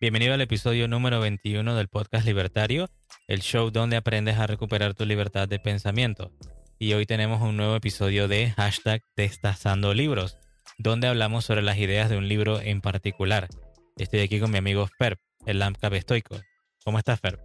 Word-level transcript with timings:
Bienvenido 0.00 0.32
al 0.32 0.40
episodio 0.40 0.88
número 0.88 1.20
21 1.20 1.74
del 1.74 1.88
podcast 1.88 2.24
Libertario, 2.24 2.88
el 3.28 3.40
show 3.40 3.70
donde 3.70 3.96
aprendes 3.96 4.38
a 4.38 4.46
recuperar 4.46 4.94
tu 4.94 5.04
libertad 5.04 5.46
de 5.46 5.58
pensamiento. 5.58 6.32
Y 6.78 6.94
hoy 6.94 7.04
tenemos 7.04 7.42
un 7.42 7.58
nuevo 7.58 7.76
episodio 7.76 8.26
de 8.26 8.52
hashtag 8.52 9.02
Destazando 9.16 9.92
Libros, 9.92 10.38
donde 10.78 11.08
hablamos 11.08 11.44
sobre 11.44 11.60
las 11.60 11.76
ideas 11.76 12.08
de 12.08 12.16
un 12.16 12.28
libro 12.28 12.60
en 12.60 12.80
particular. 12.80 13.48
Estoy 13.98 14.20
aquí 14.20 14.40
con 14.40 14.50
mi 14.50 14.56
amigo 14.56 14.88
Ferb, 14.98 15.18
el 15.44 15.58
Lamp 15.58 15.76
estoico. 15.92 16.40
¿Cómo 16.84 16.98
estás, 16.98 17.20
Ferb? 17.20 17.40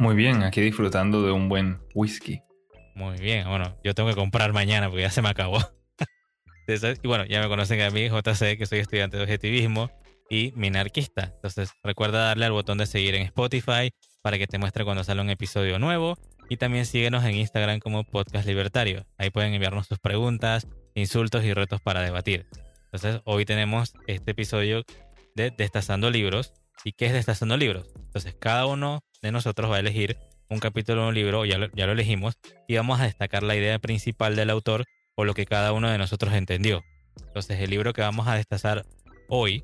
Muy 0.00 0.16
bien, 0.16 0.42
aquí 0.42 0.60
disfrutando 0.60 1.22
de 1.22 1.30
un 1.30 1.48
buen 1.48 1.78
whisky. 1.94 2.40
Muy 2.96 3.16
bien, 3.18 3.48
bueno, 3.48 3.78
yo 3.84 3.94
tengo 3.94 4.08
que 4.08 4.16
comprar 4.16 4.52
mañana 4.52 4.88
porque 4.88 5.02
ya 5.02 5.10
se 5.10 5.22
me 5.22 5.28
acabó. 5.28 5.60
Y 6.66 7.08
bueno, 7.08 7.24
ya 7.26 7.40
me 7.40 7.48
conocen 7.48 7.80
a 7.80 7.90
mí, 7.90 8.08
JC, 8.08 8.56
que 8.56 8.66
soy 8.66 8.78
estudiante 8.78 9.16
de 9.16 9.24
objetivismo 9.24 9.90
y 10.28 10.52
minarquista. 10.54 11.32
Entonces, 11.34 11.72
recuerda 11.82 12.24
darle 12.24 12.46
al 12.46 12.52
botón 12.52 12.78
de 12.78 12.86
seguir 12.86 13.14
en 13.14 13.22
Spotify 13.22 13.90
para 14.22 14.38
que 14.38 14.46
te 14.46 14.58
muestre 14.58 14.84
cuando 14.84 15.02
sale 15.02 15.20
un 15.20 15.30
episodio 15.30 15.78
nuevo. 15.78 16.16
Y 16.48 16.56
también 16.56 16.86
síguenos 16.86 17.24
en 17.24 17.34
Instagram 17.34 17.80
como 17.80 18.04
Podcast 18.04 18.46
Libertario. 18.46 19.06
Ahí 19.18 19.30
pueden 19.30 19.54
enviarnos 19.54 19.86
sus 19.86 19.98
preguntas, 19.98 20.66
insultos 20.94 21.44
y 21.44 21.52
retos 21.52 21.80
para 21.80 22.02
debatir. 22.02 22.46
Entonces, 22.84 23.20
hoy 23.24 23.44
tenemos 23.44 23.94
este 24.06 24.32
episodio 24.32 24.84
de 25.34 25.50
Destazando 25.50 26.10
Libros. 26.10 26.52
¿Y 26.84 26.92
qué 26.92 27.06
es 27.06 27.12
Destazando 27.12 27.56
Libros? 27.56 27.88
Entonces, 27.96 28.34
cada 28.38 28.66
uno 28.66 29.00
de 29.22 29.32
nosotros 29.32 29.70
va 29.70 29.76
a 29.76 29.80
elegir 29.80 30.18
un 30.48 30.58
capítulo 30.58 31.02
de 31.02 31.08
un 31.08 31.14
libro, 31.14 31.44
ya 31.44 31.70
ya 31.74 31.86
lo 31.86 31.92
elegimos, 31.92 32.34
y 32.66 32.74
vamos 32.74 33.00
a 33.00 33.04
destacar 33.04 33.44
la 33.44 33.54
idea 33.54 33.78
principal 33.78 34.34
del 34.34 34.50
autor 34.50 34.84
o 35.20 35.24
lo 35.26 35.34
que 35.34 35.44
cada 35.44 35.74
uno 35.74 35.90
de 35.90 35.98
nosotros 35.98 36.32
entendió. 36.32 36.82
Entonces, 37.26 37.60
el 37.60 37.68
libro 37.68 37.92
que 37.92 38.00
vamos 38.00 38.26
a 38.26 38.36
destazar 38.36 38.86
hoy 39.28 39.62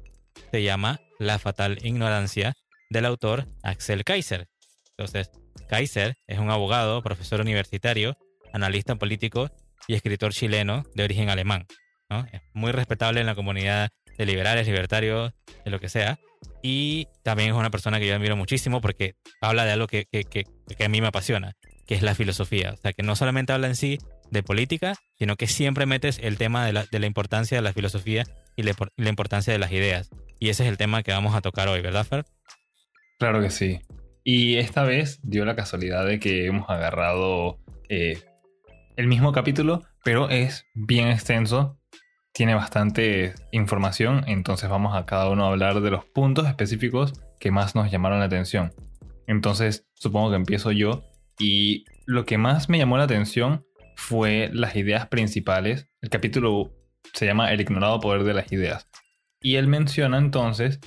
se 0.51 0.63
llama 0.63 1.01
La 1.19 1.39
fatal 1.39 1.79
ignorancia 1.83 2.53
del 2.91 3.07
autor 3.07 3.47
Axel 3.63 4.05
Kaiser. 4.05 4.49
Entonces, 4.91 5.31
Kaiser 5.67 6.19
es 6.27 6.39
un 6.39 6.51
abogado, 6.51 7.03
profesor 7.03 7.41
universitario, 7.41 8.19
analista 8.53 8.97
político 8.97 9.51
y 9.89 9.95
escritor 9.95 10.35
chileno 10.35 10.85
de 10.95 11.05
origen 11.05 11.31
alemán. 11.31 11.67
Es 12.33 12.43
muy 12.53 12.73
respetable 12.73 13.21
en 13.21 13.27
la 13.27 13.35
comunidad 13.35 13.89
de 14.19 14.27
liberales, 14.27 14.67
libertarios, 14.67 15.33
de 15.65 15.71
lo 15.71 15.81
que 15.81 15.89
sea. 15.89 16.19
Y 16.63 17.09
también 17.23 17.51
es 17.51 17.57
una 17.57 17.71
persona 17.71 17.99
que 17.99 18.07
yo 18.07 18.15
admiro 18.15 18.37
muchísimo 18.37 18.83
porque 18.83 19.15
habla 19.41 19.65
de 19.65 19.73
algo 19.73 19.87
que, 19.87 20.07
a 20.79 20.89
mí 20.89 21.01
me 21.01 21.07
apasiona, 21.07 21.55
que 21.87 21.95
es 21.95 22.03
la 22.03 22.15
filosofía. 22.15 22.73
O 22.75 22.77
sea, 22.77 22.93
que 22.93 23.03
no 23.03 23.17
solamente 23.17 23.55
habla 23.55 23.69
en 23.69 23.77
sí 23.77 23.99
de 24.31 24.43
política, 24.43 24.95
sino 25.19 25.37
que 25.37 25.47
siempre 25.47 25.87
metes 25.87 26.19
el 26.23 26.39
tema 26.39 26.67
de 26.67 26.73
la, 26.73 27.07
importancia 27.07 27.57
de 27.57 27.63
la 27.63 27.73
filosofía 27.73 28.25
y 28.57 28.63
la, 28.63 28.75
importancia 29.09 29.53
de 29.53 29.59
las 29.59 29.73
ideas. 29.73 30.11
Y 30.39 30.49
ese 30.49 30.65
es 30.65 30.69
el 30.69 30.77
tema 30.77 31.03
que 31.03 31.13
vamos 31.13 31.35
a 31.35 31.41
tocar 31.41 31.69
hoy, 31.69 31.81
¿verdad, 31.81 32.05
Fer? 32.05 32.25
Claro 33.19 33.41
que 33.41 33.51
sí. 33.51 33.81
Y 34.25 34.57
esta 34.57 34.83
vez 34.83 35.21
dio 35.23 35.45
la 35.45 35.57
casualidad 35.57 36.05
de 36.07 36.19
que 36.19 36.47
hemos 36.47 36.69
agarrado 36.69 37.59
eh, 37.89 38.19
el 38.97 39.07
mismo 39.07 39.33
capítulo, 39.33 39.83
pero 40.05 40.29
es 40.31 40.67
bien 40.75 41.09
extenso 41.09 41.79
tiene 42.37 42.55
bastante 42.55 43.33
información, 43.51 44.25
entonces 44.27 44.69
vamos 44.69 44.95
a 44.95 45.07
cada 45.07 45.31
uno 45.31 45.47
a 45.47 45.49
hablar 45.49 45.81
de 45.81 45.91
los 45.91 46.05
puntos 46.05 46.47
específicos 46.47 47.15
que 47.41 47.51
más 47.51 47.75
nos 47.75 47.91
llamaron 47.91 48.19
la 48.19 48.27
atención. 48.27 48.75
Entonces, 49.27 49.87
supongo 49.95 50.29
que 50.29 50.37
empiezo 50.37 50.71
yo 50.71 51.03
y 51.39 51.87
lo 52.05 52.27
que 52.27 52.37
más 52.37 52.69
me 52.69 52.77
llamó 52.77 52.99
la 52.99 53.05
atención 53.05 53.65
fue 53.97 54.51
las 54.53 54.77
ideas 54.77 55.09
principales. 55.09 55.89
El 56.01 56.11
capítulo 56.11 56.73
se 57.13 57.27
llama 57.27 57.53
El 57.53 57.61
ignorado 57.61 57.99
poder 57.99 58.23
de 58.25 58.35
las 58.35 58.53
ideas. 58.53 58.89
Y 59.41 59.57
él 59.57 59.67
menciona 59.67 60.19
entonces 60.19 60.81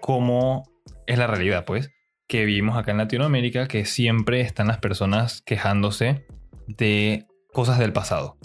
cómo 0.00 0.64
es 1.06 1.18
la 1.18 1.26
realidad, 1.26 1.64
pues, 1.64 1.90
que 2.26 2.44
vivimos 2.44 2.76
acá 2.76 2.90
en 2.90 2.98
Latinoamérica, 2.98 3.68
que 3.68 3.84
siempre 3.86 4.42
están 4.42 4.68
las 4.68 4.78
personas 4.78 5.42
quejándose 5.42 6.26
de 6.66 7.26
cosas 7.52 7.78
del 7.78 7.92
pasado 7.92 8.38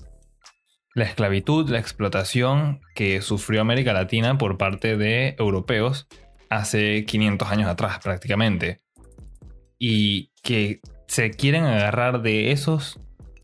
la 0.94 1.06
esclavitud, 1.06 1.70
la 1.70 1.80
explotación 1.80 2.82
que 2.94 3.22
sufrió 3.22 3.62
América 3.62 3.94
Latina 3.94 4.38
por 4.38 4.58
parte 4.58 4.96
de 4.96 5.36
europeos 5.40 6.08
hace 6.50 7.06
500 7.06 7.52
años 7.52 7.70
atrás 7.70 8.00
prácticamente. 8.00 8.80
Y 9.80 10.32
que 10.44 10.80
se 11.08 11.32
quieren 11.32 11.66
agarrar 11.66 12.22
de 12.22 12.52
esos 12.52 13.00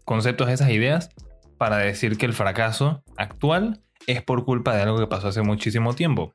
conceptos, 0.10 0.50
esas 0.50 0.72
ideas, 0.72 1.12
para 1.60 1.78
decir 1.78 2.18
que 2.18 2.26
el 2.26 2.34
fracaso 2.34 3.04
actual 3.16 3.84
es 4.08 4.24
por 4.24 4.44
culpa 4.44 4.76
de 4.76 4.82
algo 4.82 4.98
que 4.98 5.06
pasó 5.06 5.28
hace 5.28 5.44
muchísimo 5.44 5.94
tiempo. 5.94 6.34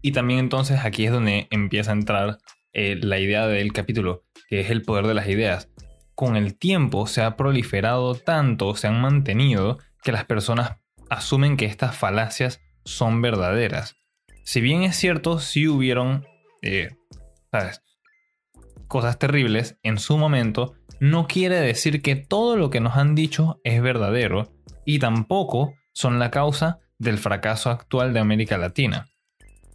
Y 0.00 0.12
también 0.12 0.40
entonces 0.40 0.80
aquí 0.82 1.04
es 1.04 1.12
donde 1.12 1.48
empieza 1.50 1.90
a 1.90 1.96
entrar 1.96 2.38
eh, 2.72 2.98
la 2.98 3.18
idea 3.18 3.46
del 3.46 3.74
capítulo, 3.74 4.24
que 4.48 4.60
es 4.60 4.70
el 4.70 4.80
poder 4.80 5.06
de 5.06 5.12
las 5.12 5.28
ideas. 5.28 5.68
Con 6.14 6.34
el 6.34 6.56
tiempo 6.56 7.06
se 7.06 7.20
ha 7.20 7.36
proliferado 7.36 8.14
tanto, 8.14 8.74
se 8.74 8.86
han 8.86 9.02
mantenido, 9.02 9.76
que 10.02 10.12
las 10.12 10.24
personas 10.24 10.78
asumen 11.10 11.58
que 11.58 11.66
estas 11.66 11.94
falacias 11.94 12.62
son 12.86 13.20
verdaderas. 13.20 13.96
Si 14.44 14.62
bien 14.62 14.82
es 14.82 14.96
cierto, 14.96 15.40
si 15.40 15.68
hubieron, 15.68 16.26
eh, 16.62 16.88
¿sabes? 17.52 17.82
Cosas 18.86 19.18
terribles 19.18 19.76
en 19.82 19.98
su 19.98 20.16
momento, 20.16 20.77
no 21.00 21.26
quiere 21.26 21.60
decir 21.60 22.02
que 22.02 22.16
todo 22.16 22.56
lo 22.56 22.70
que 22.70 22.80
nos 22.80 22.96
han 22.96 23.14
dicho 23.14 23.60
es 23.64 23.80
verdadero 23.82 24.52
y 24.84 24.98
tampoco 24.98 25.74
son 25.92 26.18
la 26.18 26.30
causa 26.30 26.78
del 26.98 27.18
fracaso 27.18 27.70
actual 27.70 28.12
de 28.12 28.20
América 28.20 28.58
Latina. 28.58 29.06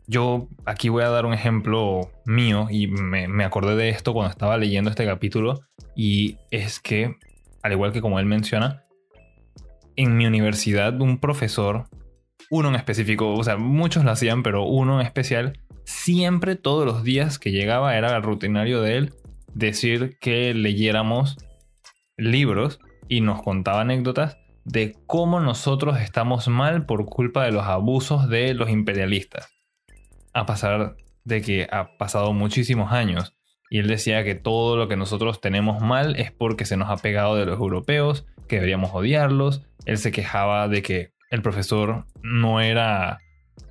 Yo 0.06 0.50
aquí 0.66 0.90
voy 0.90 1.04
a 1.04 1.10
dar 1.10 1.26
un 1.26 1.34
ejemplo 1.34 2.12
mío 2.26 2.68
y 2.70 2.88
me, 2.88 3.46
acordé 3.46 3.76
de 3.76 3.90
esto 3.90 4.12
cuando 4.14 4.32
estaba 4.32 4.58
leyendo 4.58 4.90
este 4.90 5.06
capítulo 5.06 5.62
y 5.96 6.38
es 6.52 6.80
que, 6.80 7.16
al 7.62 7.72
igual 7.72 7.94
que 7.94 8.02
como 8.02 8.20
él 8.20 8.26
menciona, 8.26 8.84
en 9.96 10.18
mi 10.18 10.26
universidad 10.26 11.00
un 11.00 11.20
profesor, 11.20 11.86
uno 12.50 12.68
en 12.70 12.76
específico, 12.76 13.34
o 13.34 13.44
sea, 13.44 13.56
muchos 13.56 14.04
lo 14.04 14.12
hacían, 14.12 14.44
pero 14.44 14.66
uno 14.66 15.00
en 15.00 15.06
especial, 15.06 15.60
siempre 15.86 16.58
todos 16.58 16.86
los 16.86 17.04
días 17.04 17.40
que 17.40 17.52
llegaba 17.52 17.96
era 17.96 18.16
el 18.18 18.24
rutinario 18.24 18.82
de 18.82 18.98
él 18.98 19.14
decir 19.54 20.18
que 20.20 20.54
leyéramos 20.54 21.38
libros 22.18 22.80
y 23.08 23.22
nos 23.22 23.42
contaba 23.42 23.82
anécdotas 23.82 24.38
de 24.66 24.96
cómo 25.08 25.40
nosotros 25.40 26.00
estamos 26.00 26.48
mal 26.48 26.86
por 26.86 27.06
culpa 27.06 27.44
de 27.44 27.52
los 27.52 27.66
abusos 27.66 28.30
de 28.30 28.54
los 28.54 28.70
imperialistas. 28.70 29.54
A 30.34 30.46
pasar 30.46 30.96
de 31.26 31.42
que 31.42 31.68
ha 31.72 31.98
pasado 31.98 32.34
muchísimos 32.34 32.92
años 32.92 33.36
y 33.70 33.80
él 33.80 33.88
decía 33.88 34.24
que 34.24 34.36
todo 34.36 34.78
lo 34.78 34.88
que 34.88 34.98
nosotros 34.98 35.42
tenemos 35.42 35.82
mal 35.82 36.16
es 36.18 36.32
porque 36.32 36.64
se 36.64 36.78
nos 36.78 36.92
ha 36.92 36.98
pegado 36.98 37.36
de 37.36 37.48
los 37.48 37.60
europeos, 37.60 38.24
que 38.48 38.58
deberíamos 38.58 38.92
odiarlos. 38.94 39.64
Él 39.86 39.98
se 39.98 40.12
quejaba 40.12 40.68
de 40.68 40.84
que 40.84 41.14
el 41.32 41.42
profesor 41.42 42.06
no 42.22 42.62
era, 42.62 43.18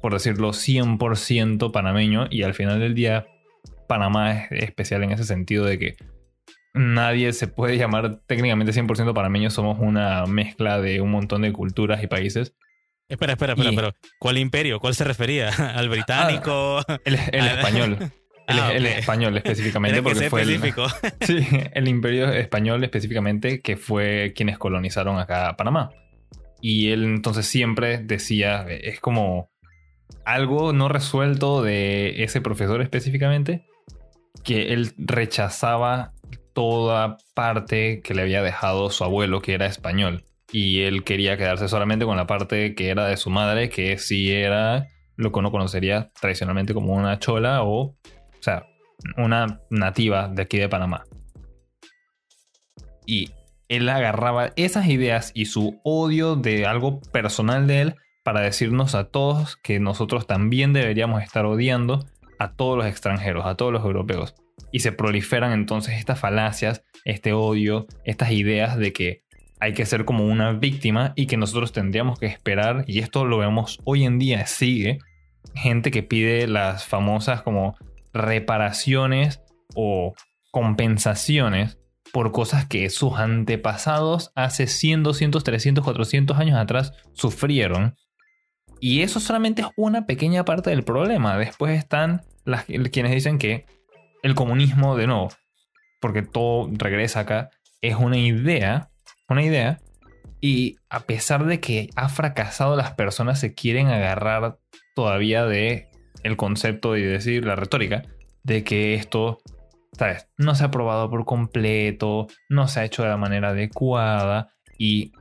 por 0.01 0.13
decirlo, 0.13 0.51
100% 0.51 1.71
panameño 1.71 2.27
y 2.31 2.43
al 2.43 2.55
final 2.55 2.81
del 2.81 2.95
día 2.95 3.27
Panamá 3.89 4.33
es 4.33 4.63
especial 4.65 5.03
en 5.03 5.13
ese 5.13 5.25
sentido 5.25 5.65
de 5.65 5.79
que 5.79 5.97
nadie 6.75 7.33
se 7.33 7.47
puede 7.49 7.77
llamar 7.77 8.21
técnicamente 8.27 8.73
100% 8.73 9.13
panameño, 9.15 9.51
somos 9.51 9.79
una 9.81 10.25
mezcla 10.27 10.81
de 10.81 11.01
un 11.01 11.11
montón 11.11 11.43
de 11.43 11.53
culturas 11.53 12.03
y 12.03 12.07
países. 12.07 12.55
Espera, 13.09 13.35
espera, 13.35 13.53
espera, 13.53 13.73
pero 13.75 13.93
¿cuál 14.19 14.39
imperio? 14.39 14.81
¿Cuál 14.81 14.95
se 14.95 15.05
refería? 15.05 15.51
¿Al 15.77 15.89
británico? 15.89 16.81
Ah, 16.89 16.99
el, 17.05 17.15
español. 17.33 17.99
Ah, 18.49 18.73
el, 18.75 18.85
español 18.87 19.37
específicamente, 19.37 20.03
porque 20.03 20.29
fue 20.29 20.43
el, 20.43 20.61
sí, 21.21 21.47
el 21.73 21.89
imperio 21.89 22.29
español 22.33 22.83
específicamente, 22.83 23.63
que 23.63 23.77
fue 23.77 24.33
quienes 24.35 24.59
colonizaron 24.59 25.19
acá 25.19 25.57
Panamá. 25.57 25.91
Y 26.61 26.91
él 26.91 27.05
entonces 27.05 27.47
siempre 27.47 27.99
decía, 27.99 28.67
es 28.69 28.99
como 28.99 29.53
algo 30.25 30.73
no 30.73 30.89
resuelto 30.89 31.63
de 31.63 32.25
ese 32.25 32.41
profesor 32.41 32.83
específicamente, 32.83 33.65
que 34.45 34.73
él 34.73 34.93
rechazaba 34.97 36.13
toda 36.53 37.17
parte 37.35 38.01
que 38.03 38.15
le 38.15 38.23
había 38.23 38.43
dejado 38.43 38.91
su 38.91 39.05
abuelo, 39.05 39.41
que 39.41 39.55
era 39.55 39.67
español. 39.67 40.25
Y 40.51 40.83
él 40.83 41.05
quería 41.05 41.37
quedarse 41.37 41.69
solamente 41.69 42.05
con 42.05 42.17
la 42.17 42.27
parte 42.27 42.75
que 42.75 42.91
era 42.91 43.07
de 43.07 43.17
su 43.17 43.31
madre, 43.31 43.71
que 43.71 43.97
sí 43.99 44.33
era 44.33 44.89
lo 45.17 45.33
que 45.33 45.39
uno 45.39 45.51
conocería 45.51 46.11
tradicionalmente 46.21 46.75
como 46.75 46.95
una 46.95 47.19
chola 47.19 47.63
o 47.63 47.95
o 48.43 48.45
sea, 48.45 48.67
una 49.17 49.61
nativa 49.71 50.27
de 50.27 50.43
aquí 50.43 50.59
de 50.59 50.69
Panamá. 50.69 51.05
Y 53.07 53.31
él 53.69 53.89
agarraba 53.89 54.51
esas 54.57 54.89
ideas 54.89 55.31
y 55.33 55.45
su 55.45 55.81
odio 55.85 56.35
de 56.35 56.67
algo 56.67 57.01
personal 57.13 57.69
de 57.69 57.83
él 57.83 57.95
para 58.25 58.41
decirnos 58.41 58.97
a 58.97 59.05
todos 59.05 59.57
que 59.57 59.79
nosotros 59.79 60.27
también 60.27 60.73
deberíamos 60.73 61.23
estar 61.23 61.47
odiando 61.47 62.05
a 62.43 62.55
todos 62.55 62.77
los 62.77 62.87
extranjeros, 62.87 63.47
a 63.47 63.55
todos 63.55 63.73
los 63.73 63.85
europeos. 63.85 64.35
Y 64.73 64.81
se 64.81 64.91
proliferan 64.93 65.53
entonces 65.53 65.99
estas 65.99 66.19
falacias, 66.19 66.83
este 67.05 67.33
odio, 67.33 67.87
estas 68.05 68.33
ideas 68.33 68.77
de 68.77 68.93
que 68.93 69.23
hay 69.61 69.75
que 69.75 69.87
ser 69.87 70.05
como 70.05 70.27
una 70.27 70.53
víctima 70.53 71.13
y 71.15 71.27
que 71.27 71.37
nosotros 71.37 71.71
tendríamos 71.71 72.19
que 72.19 72.27
esperar, 72.27 72.85
y 72.89 72.99
esto 72.99 73.25
lo 73.25 73.39
vemos 73.39 73.79
hoy 73.85 74.05
en 74.05 74.19
día, 74.19 74.45
sigue, 74.47 74.99
gente 75.55 75.93
que 75.93 76.03
pide 76.03 76.49
las 76.49 76.85
famosas 76.85 77.43
como 77.43 77.77
reparaciones 78.13 79.41
o 79.77 80.15
compensaciones 80.51 81.79
por 82.13 82.33
cosas 82.33 82.67
que 82.67 82.91
sus 82.91 83.15
antepasados 83.19 84.33
hace 84.35 84.67
100, 84.67 85.05
200, 85.05 85.45
300, 85.45 85.85
400 85.85 86.39
años 86.39 86.59
atrás 86.59 86.93
sufrieron. 87.13 87.95
Y 88.81 89.03
eso 89.03 89.21
solamente 89.21 89.63
es 89.63 89.69
una 89.77 90.07
pequeña 90.07 90.45
parte 90.45 90.71
del 90.71 90.83
problema. 90.83 91.39
Después 91.39 91.79
están 91.79 92.23
las, 92.45 92.65
quienes 92.65 93.13
dicen 93.13 93.39
que 93.39 93.67
el 94.23 94.35
comunismo, 94.35 94.97
de 94.97 95.07
nuevo, 95.07 95.29
porque 96.01 96.23
todo 96.23 96.69
regresa 96.73 97.21
acá, 97.21 97.51
es 97.81 97.97
una 97.97 98.19
idea, 98.19 98.91
una 99.29 99.43
idea, 99.43 99.81
y 100.41 100.77
a 100.91 101.01
pesar 101.01 101.47
de 101.47 101.61
que 101.61 101.91
ha 101.95 102.09
fracasado, 102.09 102.77
las 102.77 102.93
personas 102.93 103.39
se 103.39 103.55
quieren 103.55 103.89
agarrar 103.89 104.59
todavía 104.95 105.45
de 105.47 105.89
el 106.23 106.37
concepto 106.37 106.97
y 106.97 107.03
decir 107.03 107.45
la 107.45 107.57
retórica 107.57 108.03
de 108.43 108.65
que 108.65 108.95
esto, 108.95 109.39
¿sabes? 109.93 110.29
No 110.37 110.55
se 110.55 110.65
ha 110.65 110.71
probado 110.71 111.09
por 111.11 111.25
completo, 111.25 112.27
no 112.49 112.69
se 112.69 112.81
ha 112.81 112.85
hecho 112.85 113.03
de 113.03 113.09
la 113.09 113.17
manera 113.17 113.51
adecuada 113.51 114.53
y 114.79 115.13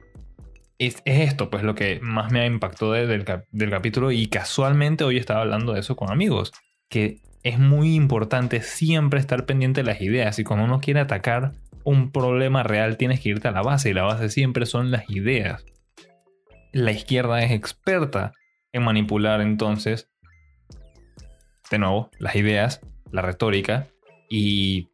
es, 0.79 1.01
esto 1.05 1.51
pues 1.51 1.63
lo 1.63 1.75
que 1.75 1.99
más 2.01 2.31
me 2.31 2.41
ha 2.41 2.45
impactado 2.47 2.93
del, 2.93 3.25
del 3.51 3.69
capítulo 3.69 4.11
y 4.11 4.27
casualmente 4.27 5.03
hoy 5.03 5.17
estaba 5.17 5.41
hablando 5.41 5.73
de 5.73 5.81
eso 5.81 5.95
con 5.95 6.11
amigos, 6.11 6.51
que 6.91 7.21
es 7.41 7.57
muy 7.57 7.95
importante 7.95 8.61
siempre 8.61 9.19
estar 9.19 9.45
pendiente 9.45 9.81
de 9.81 9.87
las 9.87 10.01
ideas 10.01 10.37
y 10.37 10.43
cuando 10.43 10.65
uno 10.65 10.81
quiere 10.81 10.99
atacar 10.99 11.53
un 11.83 12.11
problema 12.11 12.61
real 12.61 12.97
tienes 12.97 13.21
que 13.21 13.29
irte 13.29 13.47
a 13.47 13.51
la 13.51 13.63
base 13.63 13.89
y 13.89 13.93
la 13.93 14.03
base 14.03 14.29
siempre 14.29 14.67
son 14.67 14.91
las 14.91 15.09
ideas. 15.09 15.65
La 16.73 16.91
izquierda 16.91 17.41
es 17.41 17.51
experta 17.51 18.33
en 18.73 18.83
manipular 18.83 19.41
entonces, 19.41 20.09
de 21.71 21.79
nuevo, 21.79 22.11
las 22.19 22.35
ideas, 22.35 22.81
la 23.11 23.21
retórica 23.21 23.87
y 24.29 24.89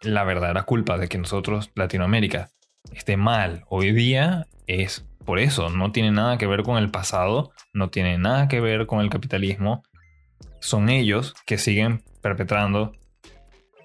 la 0.00 0.24
verdadera 0.24 0.62
culpa 0.62 0.98
de 0.98 1.08
que 1.08 1.18
nosotros, 1.18 1.72
Latinoamérica, 1.74 2.50
esté 2.92 3.16
mal 3.16 3.64
hoy 3.68 3.92
día 3.92 4.46
es 4.66 5.04
por 5.24 5.40
eso, 5.40 5.68
no 5.68 5.92
tiene 5.92 6.12
nada 6.12 6.38
que 6.38 6.46
ver 6.46 6.62
con 6.62 6.78
el 6.78 6.90
pasado, 6.90 7.52
no 7.74 7.90
tiene 7.90 8.18
nada 8.18 8.48
que 8.48 8.60
ver 8.60 8.86
con 8.86 9.00
el 9.00 9.10
capitalismo, 9.10 9.82
son 10.60 10.88
ellos 10.88 11.34
que 11.46 11.58
siguen 11.58 12.02
perpetrando 12.22 12.92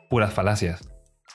puras 0.10 0.34
falacias. 0.34 0.88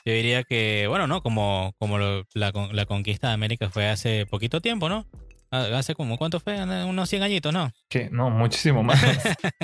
Yo 0.05 0.13
diría 0.13 0.43
que, 0.43 0.87
bueno, 0.87 1.05
¿no? 1.07 1.21
Como, 1.21 1.73
como 1.77 1.99
la, 1.99 2.23
la, 2.33 2.85
conquista 2.85 3.27
de 3.27 3.33
América 3.33 3.69
fue 3.69 3.87
hace 3.87 4.25
poquito 4.25 4.61
tiempo, 4.61 4.89
¿no? 4.89 5.05
Hace 5.51 5.95
como, 5.95 6.17
¿cuánto 6.17 6.39
fue? 6.39 6.63
Unos 6.85 7.09
100 7.09 7.23
añitos, 7.23 7.53
¿no? 7.53 7.71
Que 7.89 8.09
no, 8.09 8.29
muchísimo 8.29 8.83
más. 8.83 8.99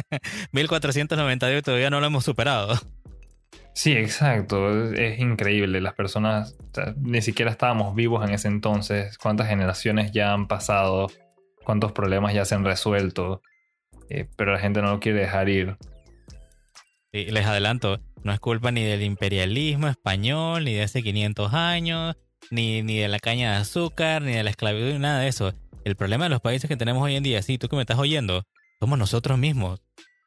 1492 0.52 1.64
todavía 1.64 1.90
no 1.90 2.02
lo 2.02 2.08
hemos 2.08 2.26
superado. 2.26 2.78
Sí, 3.74 3.94
exacto. 3.94 4.92
Es 4.94 5.20
increíble. 5.20 5.80
Las 5.82 5.94
personas, 5.94 6.58
ni 6.98 7.22
siquiera 7.22 7.52
estábamos 7.52 7.96
vivos 7.96 8.28
en 8.28 8.34
ese 8.34 8.48
entonces. 8.48 9.18
¿Cuántas 9.18 9.48
generaciones 9.48 10.12
ya 10.12 10.34
han 10.34 10.48
pasado? 10.48 11.10
¿Cuántos 11.64 11.94
problemas 11.94 12.34
ya 12.34 12.44
se 12.44 12.56
han 12.56 12.66
resuelto? 12.66 13.42
Eh, 14.10 14.28
pero 14.36 14.54
la 14.54 14.60
gente 14.60 14.82
no 14.82 14.92
lo 14.92 15.00
quiere 15.00 15.20
dejar 15.20 15.50
ir. 15.50 15.78
Y 17.12 17.26
les 17.26 17.46
adelanto, 17.46 18.00
no 18.24 18.34
es 18.34 18.40
culpa 18.40 18.72
ni 18.72 18.84
del 18.84 19.04
imperialismo 19.04 19.88
español, 19.88 20.66
ni 20.66 20.74
de 20.74 20.84
hace 20.84 21.02
500 21.02 21.54
años, 21.54 22.16
ni, 22.52 22.84
ni 22.84 22.98
de 22.98 23.08
la 23.08 23.20
caña 23.20 23.52
de 23.52 23.58
azúcar, 23.58 24.22
ni 24.22 24.34
de 24.34 24.44
la 24.44 24.50
esclavitud, 24.50 24.94
ni 24.94 25.00
nada 25.00 25.22
de 25.22 25.28
eso. 25.28 25.54
El 25.86 25.96
problema 25.96 26.26
de 26.26 26.30
los 26.30 26.42
países 26.42 26.68
que 26.68 26.78
tenemos 26.78 27.04
hoy 27.04 27.16
en 27.16 27.24
día, 27.24 27.42
sí, 27.42 27.58
tú 27.58 27.70
que 27.70 27.76
me 27.76 27.84
estás 27.84 27.98
oyendo, 27.98 28.44
somos 28.80 29.00
nosotros 29.00 29.38
mismos. 29.38 29.80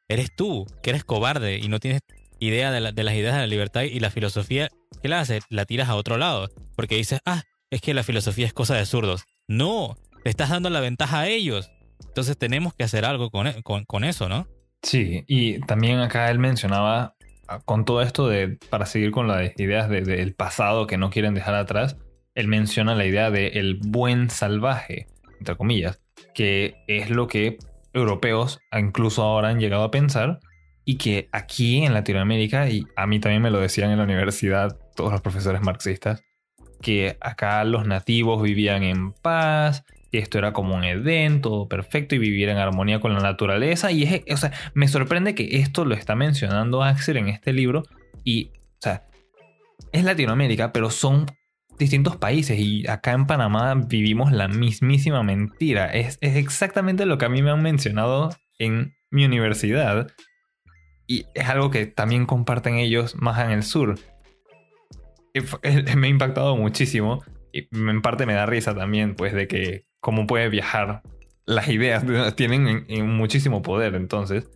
Eres 0.07 0.35
tú, 0.35 0.65
que 0.83 0.89
eres 0.89 1.03
cobarde 1.03 1.57
y 1.57 1.67
no 1.67 1.79
tienes 1.79 2.01
idea 2.39 2.71
de, 2.71 2.81
las 2.81 3.15
ideas 3.15 3.35
de 3.35 3.41
la 3.41 3.47
libertad 3.47 3.83
y 3.83 3.99
la 3.99 4.09
filosofía. 4.09 4.69
¿Qué 5.01 5.07
la 5.07 5.21
haces? 5.21 5.43
La 5.49 5.65
tiras 5.65 5.87
a 5.87 5.95
otro 5.95 6.17
lado. 6.17 6.49
Porque 6.75 6.95
dices, 6.95 7.19
ah, 7.25 7.43
es 7.69 7.81
que 7.81 7.93
la 7.93 8.03
filosofía 8.03 8.47
es 8.47 8.53
cosa 8.53 8.75
de 8.75 8.85
zurdos. 8.85 9.23
No, 9.47 9.95
le 10.25 10.31
estás 10.31 10.49
dando 10.49 10.69
la 10.69 10.81
ventaja 10.81 11.21
a 11.21 11.27
ellos. 11.27 11.71
Entonces 12.05 12.37
tenemos 12.37 12.73
que 12.73 12.83
hacer 12.83 13.05
algo 13.05 13.29
con, 13.29 13.47
e, 13.47 13.61
con, 13.63 14.03
eso, 14.03 14.29
¿no? 14.29 14.47
Sí, 14.81 15.23
y 15.27 15.59
también 15.61 15.99
acá 15.99 16.29
él 16.31 16.39
mencionaba, 16.39 17.15
ah, 17.47 17.59
con 17.65 17.85
todo 17.85 18.01
esto 18.01 18.27
de, 18.27 18.57
para 18.69 18.85
seguir 18.85 19.11
con 19.11 19.27
las 19.27 19.51
ideas 19.59 19.89
del 19.89 20.33
pasado 20.33 20.87
que 20.87 20.97
no 20.97 21.09
quieren 21.09 21.33
dejar 21.33 21.55
atrás, 21.55 21.97
él 22.35 22.47
menciona 22.47 22.95
la 22.95 23.05
idea 23.05 23.29
del 23.29 23.57
el 23.57 23.75
buen 23.75 24.29
salvaje, 24.29 25.07
entre 25.39 25.55
comillas, 25.55 26.01
que 26.33 26.83
es 26.87 27.09
lo 27.09 27.27
que 27.27 27.57
europeos 27.93 28.59
incluso 28.77 29.21
ahora 29.23 29.49
han 29.49 29.59
llegado 29.59 29.83
a 29.83 29.91
pensar 29.91 30.39
y 30.85 30.97
que 30.97 31.29
aquí 31.31 31.83
en 31.83 31.93
Latinoamérica, 31.93 32.69
y 32.69 32.87
a 32.95 33.05
mí 33.05 33.19
también 33.19 33.41
me 33.41 33.51
lo 33.51 33.59
decían 33.59 33.91
en 33.91 33.97
la 33.97 34.03
universidad 34.03 34.77
todos 34.95 35.11
los 35.11 35.21
profesores 35.21 35.61
marxistas, 35.61 36.23
que 36.81 37.17
acá 37.21 37.63
los 37.63 37.85
nativos 37.85 38.41
vivían 38.41 38.83
en 38.83 39.13
paz, 39.13 39.83
esto 40.19 40.37
era 40.37 40.53
como 40.53 40.75
un 40.75 40.83
Edén, 40.83 41.41
todo 41.41 41.67
perfecto 41.67 42.15
y 42.15 42.19
vivir 42.19 42.49
en 42.49 42.57
armonía 42.57 42.99
con 42.99 43.13
la 43.13 43.19
naturaleza. 43.19 43.91
Y 43.91 44.03
es, 44.03 44.21
o 44.31 44.37
sea, 44.37 44.51
me 44.73 44.87
sorprende 44.87 45.35
que 45.35 45.57
esto 45.57 45.85
lo 45.85 45.95
está 45.95 46.15
mencionando 46.15 46.83
Axel 46.83 47.17
en 47.17 47.29
este 47.29 47.53
libro 47.53 47.83
y, 48.23 48.51
o 48.55 48.81
sea, 48.81 49.07
es 49.91 50.03
Latinoamérica, 50.03 50.71
pero 50.73 50.89
son 50.89 51.25
distintos 51.79 52.17
países 52.17 52.59
y 52.59 52.87
acá 52.87 53.13
en 53.13 53.25
Panamá 53.25 53.73
vivimos 53.75 54.31
la 54.31 54.47
mismísima 54.47 55.23
mentira. 55.23 55.87
Es, 55.87 56.17
es 56.21 56.35
exactamente 56.35 57.05
lo 57.05 57.17
que 57.17 57.25
a 57.25 57.29
mí 57.29 57.41
me 57.41 57.51
han 57.51 57.61
mencionado 57.61 58.35
en 58.59 58.95
mi 59.09 59.25
universidad 59.25 60.11
y 61.07 61.25
es 61.33 61.49
algo 61.49 61.71
que 61.71 61.87
también 61.87 62.25
comparten 62.25 62.75
ellos 62.75 63.15
más 63.15 63.43
en 63.43 63.51
el 63.51 63.63
sur. 63.63 63.99
me 65.97 66.07
ha 66.07 66.09
impactado 66.09 66.55
muchísimo 66.55 67.23
y 67.51 67.67
en 67.75 68.01
parte 68.01 68.25
me 68.25 68.33
da 68.33 68.45
risa 68.45 68.75
también, 68.75 69.15
pues, 69.15 69.33
de 69.33 69.47
que 69.47 69.85
cómo 70.01 70.27
puede 70.27 70.49
viajar. 70.49 71.01
Las 71.45 71.69
ideas 71.69 72.05
tienen 72.35 72.85
muchísimo 73.07 73.61
poder, 73.61 73.95
entonces. 73.95 74.49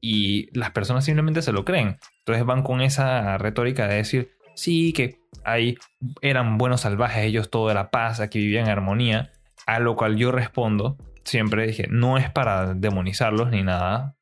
Y 0.00 0.56
las 0.56 0.70
personas 0.70 1.04
simplemente 1.04 1.42
se 1.42 1.52
lo 1.52 1.64
creen. 1.64 1.98
Entonces 2.20 2.44
van 2.44 2.62
con 2.62 2.80
esa 2.80 3.36
retórica 3.38 3.88
de 3.88 3.96
decir, 3.96 4.30
sí, 4.54 4.92
que 4.92 5.18
ahí 5.44 5.76
eran 6.20 6.58
buenos 6.58 6.82
salvajes, 6.82 7.24
ellos 7.24 7.50
todo 7.50 7.70
era 7.70 7.90
paz, 7.90 8.20
aquí 8.20 8.38
vivían 8.38 8.66
en 8.66 8.70
armonía. 8.70 9.32
A 9.66 9.80
lo 9.80 9.96
cual 9.96 10.16
yo 10.16 10.30
respondo, 10.30 10.98
siempre 11.24 11.66
dije, 11.66 11.86
no 11.88 12.18
es 12.18 12.30
para 12.30 12.74
demonizarlos 12.74 13.50
ni 13.50 13.62
nada, 13.62 14.14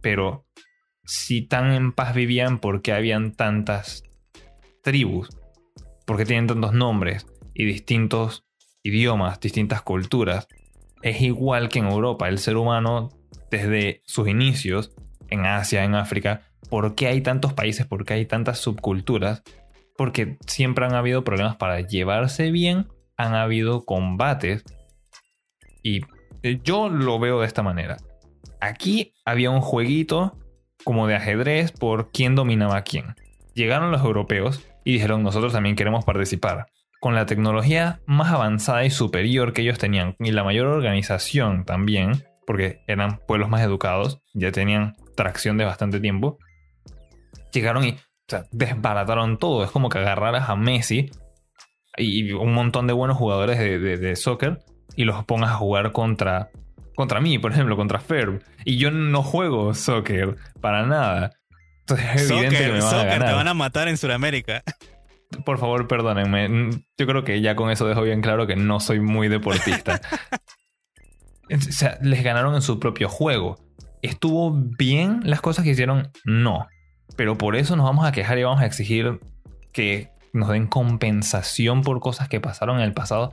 pero 0.00 0.46
si 1.04 1.42
tan 1.42 1.72
en 1.72 1.92
paz 1.92 2.14
vivían, 2.14 2.58
¿por 2.58 2.80
qué 2.80 2.92
habían 2.92 3.32
tantas 3.32 4.04
tribus? 4.82 5.28
¿Por 6.06 6.16
qué 6.16 6.24
tienen 6.24 6.46
tantos 6.46 6.72
nombres 6.72 7.26
y 7.52 7.66
distintos 7.66 8.46
idiomas, 8.86 9.40
distintas 9.40 9.82
culturas. 9.82 10.48
Es 11.02 11.20
igual 11.20 11.68
que 11.68 11.80
en 11.80 11.86
Europa, 11.86 12.28
el 12.28 12.38
ser 12.38 12.56
humano 12.56 13.10
desde 13.50 14.02
sus 14.06 14.28
inicios, 14.28 14.94
en 15.28 15.44
Asia, 15.44 15.84
en 15.84 15.94
África, 15.94 16.42
¿por 16.70 16.94
qué 16.94 17.08
hay 17.08 17.20
tantos 17.20 17.52
países? 17.52 17.86
¿Por 17.86 18.04
qué 18.04 18.14
hay 18.14 18.26
tantas 18.26 18.58
subculturas? 18.58 19.42
Porque 19.96 20.38
siempre 20.46 20.86
han 20.86 20.94
habido 20.94 21.24
problemas 21.24 21.56
para 21.56 21.80
llevarse 21.80 22.50
bien, 22.50 22.88
han 23.16 23.34
habido 23.34 23.84
combates. 23.84 24.64
Y 25.82 26.02
eh, 26.42 26.60
yo 26.62 26.88
lo 26.88 27.18
veo 27.18 27.40
de 27.40 27.46
esta 27.46 27.62
manera. 27.62 27.96
Aquí 28.60 29.14
había 29.24 29.50
un 29.50 29.60
jueguito 29.60 30.38
como 30.84 31.06
de 31.06 31.16
ajedrez 31.16 31.72
por 31.72 32.10
quién 32.10 32.34
dominaba 32.34 32.76
a 32.76 32.82
quién. 32.82 33.16
Llegaron 33.54 33.90
los 33.90 34.02
europeos 34.02 34.64
y 34.84 34.92
dijeron 34.92 35.22
nosotros 35.22 35.52
también 35.52 35.76
queremos 35.76 36.04
participar 36.04 36.66
con 37.00 37.14
la 37.14 37.26
tecnología 37.26 38.00
más 38.06 38.32
avanzada 38.32 38.84
y 38.84 38.90
superior 38.90 39.52
que 39.52 39.62
ellos 39.62 39.78
tenían 39.78 40.16
y 40.18 40.32
la 40.32 40.44
mayor 40.44 40.66
organización 40.66 41.64
también, 41.64 42.24
porque 42.46 42.82
eran 42.86 43.18
pueblos 43.26 43.48
más 43.48 43.62
educados, 43.62 44.20
ya 44.34 44.52
tenían 44.52 44.96
tracción 45.16 45.56
de 45.56 45.64
bastante 45.64 46.00
tiempo, 46.00 46.38
llegaron 47.52 47.84
y 47.84 47.96
desbarataron 48.52 49.38
todo. 49.38 49.64
Es 49.64 49.70
como 49.70 49.88
que 49.88 49.98
agarraras 49.98 50.48
a 50.48 50.56
Messi 50.56 51.10
y 51.96 52.32
un 52.32 52.52
montón 52.52 52.86
de 52.86 52.92
buenos 52.92 53.16
jugadores 53.16 53.58
de, 53.58 54.16
soccer 54.16 54.60
y 54.94 55.04
los 55.04 55.24
pongas 55.24 55.50
a 55.50 55.56
jugar 55.56 55.92
contra, 55.92 56.50
contra 56.94 57.20
mí, 57.20 57.38
por 57.38 57.52
ejemplo, 57.52 57.76
contra 57.76 58.00
Ferb. 58.00 58.42
Y 58.64 58.78
yo 58.78 58.90
no 58.90 59.22
juego 59.22 59.74
soccer 59.74 60.36
para 60.60 60.86
nada. 60.86 61.32
Entonces 61.80 62.06
es 62.14 62.30
evidente 62.30 62.58
que 62.58 62.72
me 62.72 62.80
van 62.80 62.94
a 62.94 63.04
ganar. 63.04 63.28
te 63.28 63.34
van 63.34 63.48
a 63.48 63.54
matar 63.54 63.88
en 63.88 63.96
Sudamérica 63.96 64.62
por 65.44 65.58
favor, 65.58 65.88
perdónenme. 65.88 66.70
Yo 66.98 67.06
creo 67.06 67.24
que 67.24 67.40
ya 67.40 67.56
con 67.56 67.70
eso 67.70 67.86
dejo 67.86 68.02
bien 68.02 68.20
claro 68.20 68.46
que 68.46 68.56
no 68.56 68.80
soy 68.80 69.00
muy 69.00 69.28
deportista. 69.28 70.00
o 71.50 71.60
sea, 71.60 71.98
les 72.02 72.22
ganaron 72.22 72.54
en 72.54 72.62
su 72.62 72.78
propio 72.78 73.08
juego. 73.08 73.58
¿Estuvo 74.02 74.52
bien 74.52 75.20
las 75.24 75.40
cosas 75.40 75.64
que 75.64 75.70
hicieron? 75.70 76.10
No. 76.24 76.66
Pero 77.16 77.38
por 77.38 77.56
eso 77.56 77.76
nos 77.76 77.86
vamos 77.86 78.06
a 78.06 78.12
quejar 78.12 78.38
y 78.38 78.44
vamos 78.44 78.60
a 78.60 78.66
exigir 78.66 79.20
que 79.72 80.10
nos 80.32 80.48
den 80.48 80.66
compensación 80.66 81.82
por 81.82 82.00
cosas 82.00 82.28
que 82.28 82.40
pasaron 82.40 82.78
en 82.78 82.84
el 82.84 82.92
pasado. 82.92 83.32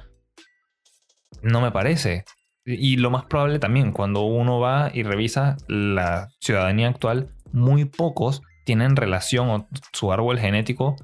No 1.41 1.61
me 1.61 1.71
parece. 1.71 2.25
Y 2.65 2.97
lo 2.97 3.09
más 3.09 3.25
probable 3.25 3.59
también, 3.59 3.91
cuando 3.91 4.21
uno 4.21 4.59
va 4.59 4.89
y 4.93 5.03
revisa 5.03 5.57
la 5.67 6.29
ciudadanía 6.39 6.87
actual, 6.87 7.29
muy 7.51 7.85
pocos 7.85 8.41
tienen 8.63 8.95
relación 8.95 9.49
o 9.49 9.67
su 9.91 10.11
árbol 10.13 10.39
genético 10.39 10.95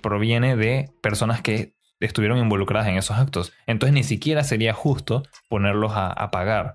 proviene 0.00 0.56
de 0.56 0.90
personas 1.02 1.42
que 1.42 1.74
estuvieron 2.00 2.38
involucradas 2.38 2.88
en 2.88 2.96
esos 2.96 3.16
actos. 3.16 3.52
Entonces 3.66 3.94
ni 3.94 4.04
siquiera 4.04 4.44
sería 4.44 4.72
justo 4.72 5.22
ponerlos 5.48 5.92
a, 5.94 6.30
pagar. 6.30 6.74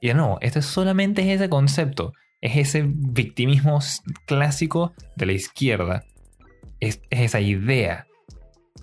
Y 0.00 0.12
no, 0.14 0.38
este 0.40 0.62
solamente 0.62 1.22
es 1.22 1.40
ese 1.40 1.48
concepto. 1.48 2.12
Es 2.40 2.56
ese 2.56 2.84
victimismo 2.86 3.80
clásico 4.26 4.92
de 5.16 5.26
la 5.26 5.32
izquierda. 5.32 6.04
Es, 6.80 7.00
es 7.10 7.20
esa 7.20 7.40
idea. 7.40 8.06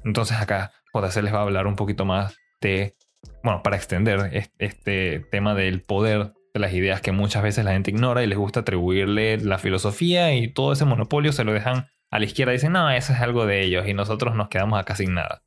Entonces 0.03 0.37
acá 0.37 0.71
JC 0.93 1.21
les 1.21 1.33
va 1.33 1.39
a 1.39 1.43
hablar 1.43 1.67
un 1.67 1.75
poquito 1.75 2.05
más 2.05 2.35
de 2.59 2.95
bueno, 3.43 3.61
para 3.63 3.75
extender 3.75 4.49
este 4.57 5.19
tema 5.31 5.55
del 5.55 5.81
poder 5.81 6.33
de 6.53 6.59
las 6.59 6.73
ideas 6.73 7.01
que 7.01 7.11
muchas 7.11 7.43
veces 7.43 7.65
la 7.65 7.71
gente 7.71 7.91
ignora 7.91 8.23
y 8.23 8.27
les 8.27 8.37
gusta 8.37 8.61
atribuirle 8.61 9.37
la 9.37 9.57
filosofía 9.57 10.33
y 10.33 10.51
todo 10.51 10.73
ese 10.73 10.85
monopolio 10.85 11.31
se 11.31 11.43
lo 11.43 11.53
dejan 11.53 11.87
a 12.11 12.19
la 12.19 12.25
izquierda 12.25 12.51
y 12.51 12.57
dicen, 12.57 12.73
no, 12.73 12.89
eso 12.91 13.13
es 13.13 13.21
algo 13.21 13.45
de 13.45 13.63
ellos 13.63 13.87
y 13.87 13.93
nosotros 13.93 14.35
nos 14.35 14.49
quedamos 14.49 14.79
acá 14.79 14.95
sin 14.95 15.13
nada. 15.13 15.41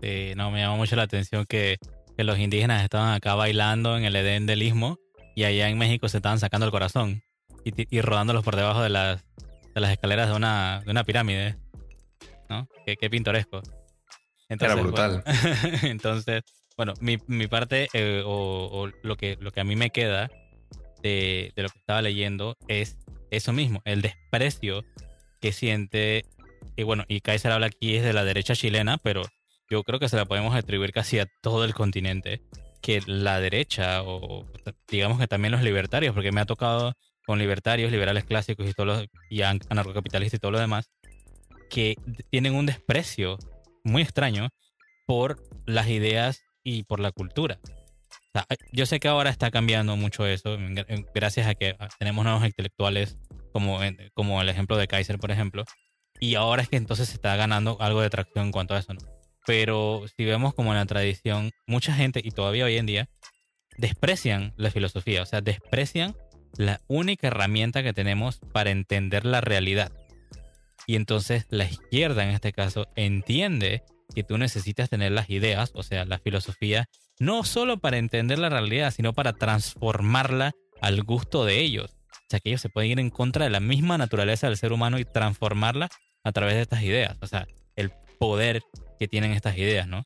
Sí, 0.00 0.32
no, 0.36 0.52
me 0.52 0.60
llama 0.60 0.76
mucho 0.76 0.94
la 0.94 1.02
atención 1.02 1.44
que, 1.46 1.76
los 2.16 2.38
indígenas 2.40 2.82
estaban 2.82 3.14
acá 3.14 3.36
bailando 3.36 3.96
en 3.96 4.02
el 4.02 4.16
Edén 4.16 4.44
del 4.44 4.64
Istmo 4.64 4.98
y 5.36 5.44
allá 5.44 5.68
en 5.68 5.78
México 5.78 6.08
se 6.08 6.16
estaban 6.16 6.40
sacando 6.40 6.66
el 6.66 6.72
corazón 6.72 7.22
y, 7.64 8.00
rodándolos 8.00 8.42
por 8.42 8.56
debajo 8.56 8.82
de 8.82 8.88
las, 8.88 9.24
de 9.72 9.80
las 9.80 9.92
escaleras 9.92 10.28
de 10.28 10.34
una, 10.34 10.82
de 10.84 10.90
una 10.90 11.04
pirámide. 11.04 11.56
¿No? 12.48 12.66
Qué, 12.84 13.08
pintoresco. 13.08 13.62
Era 14.48 14.74
brutal. 14.74 15.22
entonces, 15.82 16.42
bueno, 16.76 16.94
mi, 17.00 17.18
mi 17.28 17.46
parte 17.46 17.88
eh, 17.92 18.24
o, 18.26 18.88
lo, 19.04 19.16
que, 19.16 19.36
lo 19.38 19.52
que 19.52 19.60
a 19.60 19.64
mí 19.64 19.76
me 19.76 19.90
queda 19.90 20.28
de, 21.02 21.52
de, 21.54 21.62
lo 21.62 21.68
que 21.68 21.78
estaba 21.78 22.02
leyendo 22.02 22.56
es 22.66 22.96
eso 23.30 23.52
mismo, 23.52 23.80
el 23.84 24.02
desprecio 24.02 24.82
que 25.40 25.52
siente, 25.52 26.24
y 26.76 26.82
bueno, 26.82 27.04
y 27.08 27.20
Kaiser 27.20 27.52
habla 27.52 27.66
aquí 27.66 27.96
es 27.96 28.04
de 28.04 28.12
la 28.12 28.24
derecha 28.24 28.54
chilena, 28.54 28.98
pero 28.98 29.22
yo 29.70 29.82
creo 29.82 29.98
que 29.98 30.08
se 30.08 30.16
la 30.16 30.24
podemos 30.24 30.54
atribuir 30.54 30.92
casi 30.92 31.18
a 31.18 31.26
todo 31.42 31.64
el 31.64 31.74
continente, 31.74 32.42
que 32.80 33.02
la 33.06 33.40
derecha, 33.40 34.02
o 34.02 34.46
digamos 34.88 35.18
que 35.18 35.26
también 35.26 35.52
los 35.52 35.62
libertarios, 35.62 36.14
porque 36.14 36.32
me 36.32 36.40
ha 36.40 36.46
tocado 36.46 36.94
con 37.26 37.38
libertarios, 37.38 37.92
liberales 37.92 38.24
clásicos 38.24 38.66
y, 38.66 38.72
todos 38.72 39.06
y 39.28 39.42
anarcocapitalistas 39.42 40.38
y 40.38 40.40
todo 40.40 40.52
lo 40.52 40.60
demás, 40.60 40.90
que 41.68 41.96
tienen 42.30 42.54
un 42.54 42.66
desprecio 42.66 43.36
muy 43.84 44.02
extraño 44.02 44.48
por 45.06 45.42
las 45.66 45.88
ideas 45.88 46.42
y 46.62 46.84
por 46.84 47.00
la 47.00 47.12
cultura. 47.12 47.58
yo 48.72 48.86
sé 48.86 49.00
que 49.00 49.08
ahora 49.08 49.30
está 49.30 49.50
cambiando 49.50 49.96
mucho 49.96 50.26
eso, 50.26 50.56
gracias 51.14 51.46
a 51.46 51.54
que 51.54 51.76
tenemos 51.98 52.24
nuevos 52.24 52.44
intelectuales, 52.44 53.18
como, 53.48 53.80
como 54.14 54.40
el 54.40 54.48
ejemplo 54.48 54.76
de 54.76 54.88
Kaiser, 54.88 55.18
por 55.18 55.30
ejemplo, 55.30 55.64
y 56.20 56.34
ahora 56.34 56.62
es 56.62 56.68
que 56.68 56.76
entonces 56.76 57.08
se 57.08 57.14
está 57.14 57.36
ganando 57.36 57.76
algo 57.80 58.00
de 58.00 58.10
tracción 58.10 58.46
en 58.46 58.52
cuanto 58.52 58.74
a 58.74 58.78
eso, 58.78 58.94
¿no? 58.94 59.00
Pero 59.46 60.04
si 60.16 60.24
vemos 60.24 60.54
como 60.54 60.72
en 60.72 60.78
la 60.78 60.86
tradición, 60.86 61.52
mucha 61.66 61.94
gente, 61.94 62.20
y 62.22 62.30
todavía 62.30 62.64
hoy 62.64 62.76
en 62.76 62.86
día, 62.86 63.08
desprecian 63.78 64.52
la 64.56 64.70
filosofía, 64.70 65.22
o 65.22 65.26
sea, 65.26 65.40
desprecian 65.40 66.14
la 66.56 66.80
única 66.88 67.28
herramienta 67.28 67.82
que 67.82 67.92
tenemos 67.92 68.40
para 68.52 68.70
entender 68.70 69.24
la 69.24 69.40
realidad. 69.40 69.92
Y 70.86 70.96
entonces 70.96 71.46
la 71.50 71.64
izquierda 71.64 72.24
en 72.24 72.30
este 72.30 72.52
caso 72.52 72.88
entiende 72.96 73.82
que 74.14 74.24
tú 74.24 74.38
necesitas 74.38 74.90
tener 74.90 75.12
las 75.12 75.30
ideas, 75.30 75.70
o 75.74 75.82
sea, 75.82 76.04
la 76.04 76.18
filosofía, 76.18 76.88
no 77.20 77.44
solo 77.44 77.78
para 77.78 77.98
entender 77.98 78.38
la 78.38 78.48
realidad, 78.48 78.90
sino 78.90 79.12
para 79.12 79.34
transformarla 79.34 80.52
al 80.80 81.02
gusto 81.02 81.44
de 81.44 81.60
ellos. 81.60 81.97
O 82.28 82.30
sea, 82.30 82.40
que 82.40 82.50
ellos 82.50 82.60
se 82.60 82.68
pueden 82.68 82.90
ir 82.90 83.00
en 83.00 83.08
contra 83.08 83.44
de 83.44 83.50
la 83.50 83.58
misma 83.58 83.96
naturaleza 83.96 84.48
del 84.48 84.58
ser 84.58 84.74
humano 84.74 84.98
y 84.98 85.06
transformarla 85.06 85.88
a 86.24 86.32
través 86.32 86.56
de 86.56 86.60
estas 86.60 86.82
ideas. 86.82 87.16
O 87.22 87.26
sea, 87.26 87.46
el 87.74 87.90
poder 88.18 88.60
que 88.98 89.08
tienen 89.08 89.32
estas 89.32 89.56
ideas, 89.56 89.88
¿no? 89.88 90.04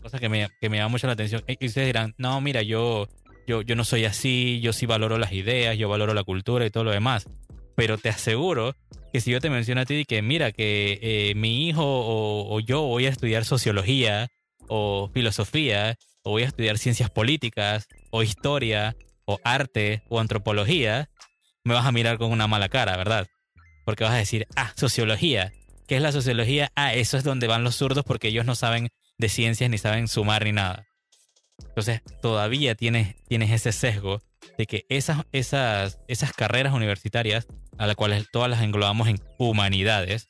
Cosa 0.00 0.18
que 0.18 0.30
me, 0.30 0.48
que 0.58 0.70
me 0.70 0.78
llama 0.78 0.88
mucho 0.88 1.06
la 1.06 1.12
atención. 1.12 1.44
Y 1.46 1.66
ustedes 1.66 1.86
dirán, 1.86 2.14
no, 2.16 2.40
mira, 2.40 2.62
yo, 2.62 3.08
yo, 3.46 3.60
yo 3.60 3.76
no 3.76 3.84
soy 3.84 4.06
así, 4.06 4.60
yo 4.62 4.72
sí 4.72 4.86
valoro 4.86 5.18
las 5.18 5.32
ideas, 5.32 5.76
yo 5.76 5.86
valoro 5.90 6.14
la 6.14 6.24
cultura 6.24 6.64
y 6.64 6.70
todo 6.70 6.84
lo 6.84 6.92
demás. 6.92 7.26
Pero 7.76 7.98
te 7.98 8.08
aseguro 8.08 8.74
que 9.12 9.20
si 9.20 9.32
yo 9.32 9.40
te 9.40 9.50
menciono 9.50 9.82
a 9.82 9.84
ti 9.84 10.06
que 10.06 10.22
mira 10.22 10.50
que 10.50 10.98
eh, 11.02 11.34
mi 11.34 11.68
hijo 11.68 11.82
o, 11.84 12.58
yo 12.60 12.80
voy 12.80 13.04
a 13.04 13.10
estudiar 13.10 13.44
sociología 13.44 14.28
o 14.66 15.10
filosofía 15.12 15.96
o 16.22 16.30
voy 16.30 16.44
a 16.44 16.46
estudiar 16.46 16.78
ciencias 16.78 17.10
políticas 17.10 17.86
o 18.10 18.22
historia 18.22 18.96
o 19.24 19.38
arte 19.44 20.02
o 20.08 20.20
antropología, 20.20 21.10
me 21.64 21.74
vas 21.74 21.86
a 21.86 21.92
mirar 21.92 22.18
con 22.18 22.32
una 22.32 22.46
mala 22.46 22.68
cara, 22.68 22.96
¿verdad? 22.96 23.28
Porque 23.84 24.04
vas 24.04 24.12
a 24.12 24.16
decir, 24.16 24.46
ah, 24.56 24.72
sociología. 24.76 25.52
¿Qué 25.86 25.96
es 25.96 26.02
la 26.02 26.12
sociología? 26.12 26.70
Ah, 26.74 26.94
eso 26.94 27.16
es 27.16 27.24
donde 27.24 27.46
van 27.48 27.64
los 27.64 27.76
zurdos 27.76 28.04
porque 28.04 28.28
ellos 28.28 28.46
no 28.46 28.54
saben 28.54 28.88
de 29.18 29.28
ciencias 29.28 29.68
ni 29.70 29.78
saben 29.78 30.08
sumar 30.08 30.44
ni 30.44 30.52
nada. 30.52 30.86
Entonces, 31.58 32.00
todavía 32.20 32.74
tienes, 32.74 33.14
tienes 33.28 33.50
ese 33.50 33.72
sesgo 33.72 34.22
de 34.58 34.66
que 34.66 34.84
esas, 34.88 35.24
esas, 35.32 35.98
esas 36.08 36.32
carreras 36.32 36.72
universitarias, 36.72 37.46
a 37.78 37.86
las 37.86 37.96
cuales 37.96 38.26
todas 38.32 38.50
las 38.50 38.62
englobamos 38.62 39.08
en 39.08 39.20
humanidades, 39.38 40.28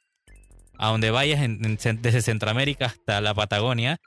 a 0.78 0.88
donde 0.88 1.11
vayas 1.11 1.40
desde 1.40 2.22
Centroamérica 2.22 2.87
hasta 2.87 3.20
la 3.20 3.34
Patagonia, 3.34 3.99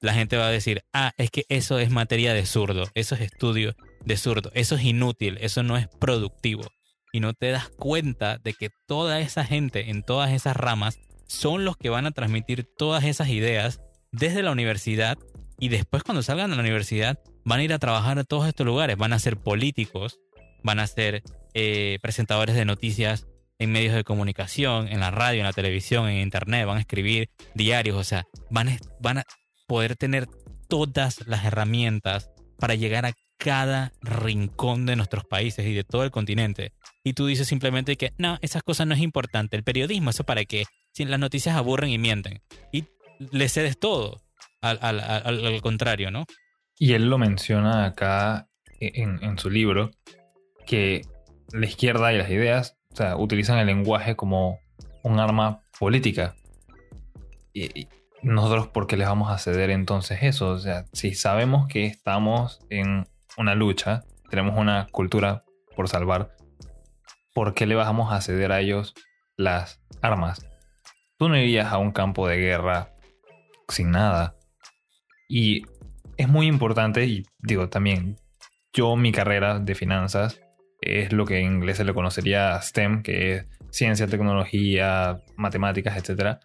la 0.00 0.14
gente 0.14 0.36
va 0.36 0.46
a 0.46 0.50
decir, 0.50 0.82
ah, 0.92 1.12
es 1.18 1.30
que 1.30 1.44
eso 1.48 1.78
es 1.78 1.90
materia 1.90 2.32
de 2.32 2.46
zurdo, 2.46 2.88
eso 2.94 3.14
es 3.14 3.20
estudio 3.20 3.74
de 4.04 4.16
zurdo, 4.16 4.50
eso 4.54 4.74
es 4.76 4.84
inútil, 4.84 5.38
eso 5.40 5.62
no 5.62 5.76
es 5.76 5.88
productivo. 5.88 6.64
Y 7.12 7.20
no 7.20 7.34
te 7.34 7.50
das 7.50 7.68
cuenta 7.68 8.38
de 8.38 8.54
que 8.54 8.70
toda 8.86 9.20
esa 9.20 9.44
gente 9.44 9.90
en 9.90 10.02
todas 10.02 10.32
esas 10.32 10.56
ramas 10.56 10.98
son 11.26 11.64
los 11.64 11.76
que 11.76 11.90
van 11.90 12.06
a 12.06 12.12
transmitir 12.12 12.66
todas 12.76 13.04
esas 13.04 13.28
ideas 13.28 13.80
desde 14.12 14.42
la 14.42 14.52
universidad 14.52 15.18
y 15.58 15.68
después 15.68 16.02
cuando 16.02 16.22
salgan 16.22 16.50
de 16.50 16.56
la 16.56 16.62
universidad 16.62 17.18
van 17.44 17.60
a 17.60 17.64
ir 17.64 17.72
a 17.72 17.78
trabajar 17.78 18.18
a 18.18 18.24
todos 18.24 18.48
estos 18.48 18.66
lugares, 18.66 18.96
van 18.96 19.12
a 19.12 19.18
ser 19.18 19.36
políticos, 19.36 20.18
van 20.62 20.80
a 20.80 20.86
ser 20.86 21.22
eh, 21.54 21.98
presentadores 22.02 22.54
de 22.54 22.64
noticias 22.64 23.26
en 23.58 23.72
medios 23.72 23.94
de 23.94 24.04
comunicación, 24.04 24.88
en 24.88 25.00
la 25.00 25.10
radio, 25.10 25.40
en 25.40 25.46
la 25.46 25.52
televisión, 25.52 26.08
en 26.08 26.18
internet, 26.18 26.66
van 26.66 26.78
a 26.78 26.80
escribir 26.80 27.28
diarios, 27.54 27.96
o 27.96 28.04
sea, 28.04 28.24
van 28.50 28.78
van 29.00 29.18
a 29.18 29.24
poder 29.66 29.96
tener 29.96 30.26
todas 30.68 31.26
las 31.26 31.44
herramientas 31.44 32.30
para 32.58 32.74
llegar 32.74 33.04
a 33.04 33.12
cada 33.40 33.92
rincón 34.02 34.84
de 34.84 34.96
nuestros 34.96 35.24
países 35.24 35.66
y 35.66 35.72
de 35.72 35.82
todo 35.82 36.04
el 36.04 36.10
continente. 36.10 36.72
Y 37.02 37.14
tú 37.14 37.26
dices 37.26 37.48
simplemente 37.48 37.96
que 37.96 38.12
no, 38.18 38.38
esas 38.42 38.62
cosas 38.62 38.86
no 38.86 38.94
es 38.94 39.00
importante. 39.00 39.56
El 39.56 39.64
periodismo, 39.64 40.10
eso 40.10 40.24
para 40.24 40.44
qué? 40.44 40.64
Si 40.92 41.06
las 41.06 41.18
noticias 41.18 41.56
aburren 41.56 41.90
y 41.90 41.98
mienten. 41.98 42.42
Y 42.70 42.84
le 43.18 43.48
cedes 43.48 43.78
todo 43.78 44.20
al, 44.60 45.60
contrario, 45.62 46.10
¿no? 46.10 46.26
Y 46.78 46.92
él 46.92 47.08
lo 47.08 47.16
menciona 47.16 47.86
acá 47.86 48.48
en, 48.78 49.38
su 49.38 49.48
libro, 49.48 49.90
que 50.66 51.02
la 51.52 51.66
izquierda 51.66 52.12
y 52.12 52.18
las 52.18 52.30
ideas 52.30 52.76
o 52.92 52.96
sea, 52.96 53.16
utilizan 53.16 53.58
el 53.58 53.66
lenguaje 53.66 54.16
como 54.16 54.60
un 55.02 55.18
arma 55.18 55.62
política. 55.78 56.34
Y, 57.54 57.88
nosotros, 58.22 58.68
¿por 58.68 58.86
qué 58.86 58.98
les 58.98 59.08
vamos 59.08 59.30
a 59.30 59.38
ceder 59.38 59.70
entonces 59.70 60.18
eso? 60.22 60.50
O 60.50 60.58
sea, 60.58 60.84
si 60.92 61.14
sabemos 61.14 61.68
que 61.68 61.86
estamos 61.86 62.60
en 62.68 63.06
una 63.36 63.54
lucha, 63.54 64.02
tenemos 64.28 64.58
una 64.58 64.88
cultura 64.90 65.44
por 65.76 65.88
salvar, 65.88 66.36
¿por 67.34 67.54
qué 67.54 67.66
le 67.66 67.74
vamos 67.74 68.12
a 68.12 68.20
ceder 68.20 68.52
a 68.52 68.60
ellos 68.60 68.94
las 69.36 69.82
armas? 70.02 70.46
Tú 71.18 71.28
no 71.28 71.36
irías 71.36 71.72
a 71.72 71.78
un 71.78 71.92
campo 71.92 72.28
de 72.28 72.38
guerra 72.38 72.92
sin 73.68 73.90
nada. 73.90 74.36
Y 75.28 75.62
es 76.16 76.28
muy 76.28 76.46
importante, 76.46 77.06
y 77.06 77.24
digo 77.38 77.68
también, 77.68 78.16
yo 78.72 78.96
mi 78.96 79.12
carrera 79.12 79.58
de 79.58 79.74
finanzas 79.74 80.40
es 80.80 81.12
lo 81.12 81.26
que 81.26 81.40
en 81.40 81.54
inglés 81.54 81.76
se 81.76 81.84
le 81.84 81.94
conocería 81.94 82.60
STEM, 82.60 83.02
que 83.02 83.34
es 83.34 83.46
ciencia, 83.70 84.06
tecnología, 84.06 85.20
matemáticas, 85.36 85.96
etc. 85.96 86.38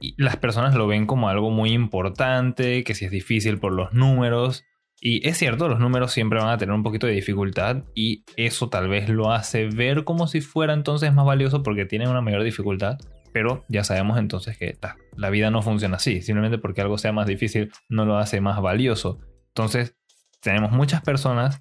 Y 0.00 0.14
las 0.22 0.36
personas 0.36 0.74
lo 0.74 0.86
ven 0.86 1.06
como 1.06 1.28
algo 1.28 1.50
muy 1.50 1.72
importante, 1.72 2.84
que 2.84 2.94
si 2.94 3.04
es 3.04 3.10
difícil 3.10 3.58
por 3.58 3.72
los 3.72 3.92
números. 3.92 4.64
Y 5.00 5.26
es 5.28 5.36
cierto, 5.36 5.68
los 5.68 5.78
números 5.78 6.12
siempre 6.12 6.38
van 6.38 6.48
a 6.48 6.58
tener 6.58 6.74
un 6.74 6.82
poquito 6.82 7.06
de 7.06 7.12
dificultad 7.12 7.84
y 7.94 8.24
eso 8.36 8.68
tal 8.68 8.88
vez 8.88 9.08
lo 9.08 9.30
hace 9.30 9.66
ver 9.66 10.04
como 10.04 10.26
si 10.26 10.40
fuera 10.40 10.72
entonces 10.72 11.12
más 11.12 11.26
valioso 11.26 11.62
porque 11.62 11.84
tiene 11.84 12.08
una 12.08 12.22
mayor 12.22 12.42
dificultad. 12.42 12.98
Pero 13.32 13.66
ya 13.68 13.84
sabemos 13.84 14.18
entonces 14.18 14.56
que 14.56 14.78
la 15.14 15.28
vida 15.28 15.50
no 15.50 15.60
funciona 15.60 15.96
así. 15.96 16.22
Simplemente 16.22 16.56
porque 16.56 16.80
algo 16.80 16.96
sea 16.96 17.12
más 17.12 17.26
difícil 17.26 17.70
no 17.90 18.06
lo 18.06 18.16
hace 18.16 18.40
más 18.40 18.62
valioso. 18.62 19.20
Entonces, 19.48 19.94
tenemos 20.40 20.72
muchas 20.72 21.02
personas 21.02 21.60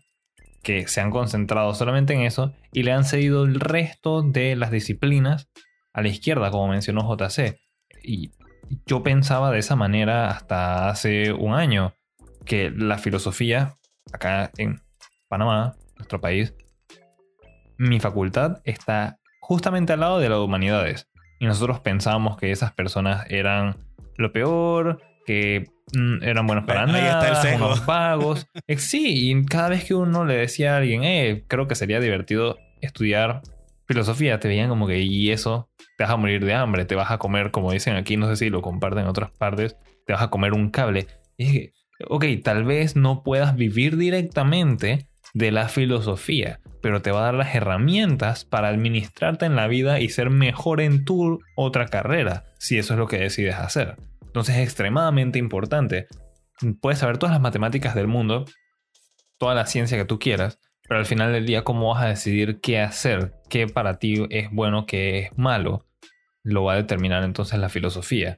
que 0.63 0.87
se 0.87 1.01
han 1.01 1.11
concentrado 1.11 1.73
solamente 1.73 2.13
en 2.13 2.21
eso 2.21 2.53
y 2.71 2.83
le 2.83 2.91
han 2.91 3.03
cedido 3.03 3.43
el 3.43 3.59
resto 3.59 4.23
de 4.23 4.55
las 4.55 4.71
disciplinas 4.71 5.49
a 5.93 6.01
la 6.01 6.07
izquierda, 6.07 6.49
como 6.49 6.69
mencionó 6.69 7.01
JC. 7.01 7.59
Y 8.03 8.31
yo 8.85 9.03
pensaba 9.03 9.51
de 9.51 9.59
esa 9.59 9.75
manera 9.75 10.29
hasta 10.29 10.89
hace 10.89 11.33
un 11.33 11.53
año. 11.53 11.93
Que 12.45 12.71
la 12.71 12.97
filosofía, 12.97 13.75
acá 14.13 14.51
en 14.57 14.81
Panamá, 15.27 15.75
nuestro 15.97 16.21
país, 16.21 16.53
mi 17.77 17.99
facultad 17.99 18.61
está 18.63 19.19
justamente 19.41 19.93
al 19.93 19.99
lado 19.99 20.19
de 20.19 20.29
las 20.29 20.39
humanidades. 20.39 21.09
Y 21.39 21.45
nosotros 21.45 21.81
pensábamos 21.81 22.37
que 22.37 22.51
esas 22.51 22.71
personas 22.71 23.25
eran 23.29 23.77
lo 24.17 24.31
peor, 24.31 25.01
que 25.25 25.69
mm, 25.93 26.23
eran 26.23 26.47
buenos 26.47 26.65
para 26.65 26.83
Ahí 26.83 27.05
está 27.05 27.27
el 27.27 27.33
nada, 27.33 27.65
unos 27.65 27.85
vagos. 27.85 28.47
Eh, 28.67 28.77
Sí, 28.77 29.31
y 29.31 29.45
cada 29.45 29.69
vez 29.69 29.83
que 29.83 29.93
uno 29.93 30.25
le 30.25 30.35
decía 30.35 30.73
a 30.73 30.77
alguien, 30.77 31.03
eh, 31.03 31.43
creo 31.47 31.67
que 31.67 31.75
sería 31.75 31.99
divertido 31.99 32.57
estudiar 32.81 33.41
filosofía, 33.87 34.39
te 34.39 34.47
veían 34.47 34.69
como 34.69 34.87
que, 34.87 34.99
y 34.99 35.31
eso, 35.31 35.69
te 35.97 36.03
vas 36.03 36.11
a 36.11 36.17
morir 36.17 36.43
de 36.43 36.53
hambre, 36.53 36.85
te 36.85 36.95
vas 36.95 37.11
a 37.11 37.17
comer, 37.17 37.51
como 37.51 37.71
dicen 37.71 37.95
aquí, 37.95 38.17
no 38.17 38.27
sé 38.27 38.35
si 38.35 38.49
lo 38.49 38.61
comparten 38.61 39.03
en 39.03 39.07
otras 39.07 39.31
partes, 39.31 39.77
te 40.05 40.13
vas 40.13 40.21
a 40.21 40.29
comer 40.29 40.53
un 40.53 40.69
cable. 40.69 41.07
Y 41.37 41.45
dije, 41.45 41.73
ok, 42.07 42.25
tal 42.43 42.63
vez 42.63 42.95
no 42.95 43.23
puedas 43.23 43.55
vivir 43.55 43.97
directamente 43.97 45.07
de 45.33 45.51
la 45.51 45.67
filosofía, 45.67 46.59
pero 46.81 47.01
te 47.01 47.11
va 47.11 47.19
a 47.19 47.25
dar 47.25 47.33
las 47.33 47.55
herramientas 47.55 48.45
para 48.45 48.69
administrarte 48.69 49.45
en 49.45 49.55
la 49.55 49.67
vida 49.67 49.99
y 49.99 50.09
ser 50.09 50.29
mejor 50.29 50.81
en 50.81 51.03
tu 51.05 51.39
otra 51.55 51.87
carrera, 51.87 52.45
si 52.57 52.77
eso 52.77 52.93
es 52.93 52.99
lo 52.99 53.07
que 53.07 53.19
decides 53.19 53.55
hacer. 53.55 53.95
Entonces 54.25 54.55
es 54.55 54.63
extremadamente 54.63 55.39
importante. 55.39 56.07
Puedes 56.81 56.99
saber 56.99 57.17
todas 57.17 57.33
las 57.33 57.41
matemáticas 57.41 57.95
del 57.95 58.07
mundo, 58.07 58.45
toda 59.37 59.55
la 59.55 59.65
ciencia 59.65 59.97
que 59.97 60.05
tú 60.05 60.19
quieras, 60.19 60.59
pero 60.87 60.99
al 60.99 61.05
final 61.05 61.33
del 61.33 61.45
día, 61.45 61.63
¿cómo 61.63 61.93
vas 61.93 62.03
a 62.03 62.07
decidir 62.07 62.59
qué 62.61 62.79
hacer? 62.79 63.33
¿Qué 63.49 63.67
para 63.67 63.97
ti 63.97 64.25
es 64.29 64.49
bueno, 64.51 64.85
qué 64.85 65.19
es 65.19 65.37
malo? 65.37 65.85
Lo 66.43 66.63
va 66.63 66.73
a 66.73 66.77
determinar 66.77 67.23
entonces 67.23 67.59
la 67.59 67.69
filosofía. 67.69 68.37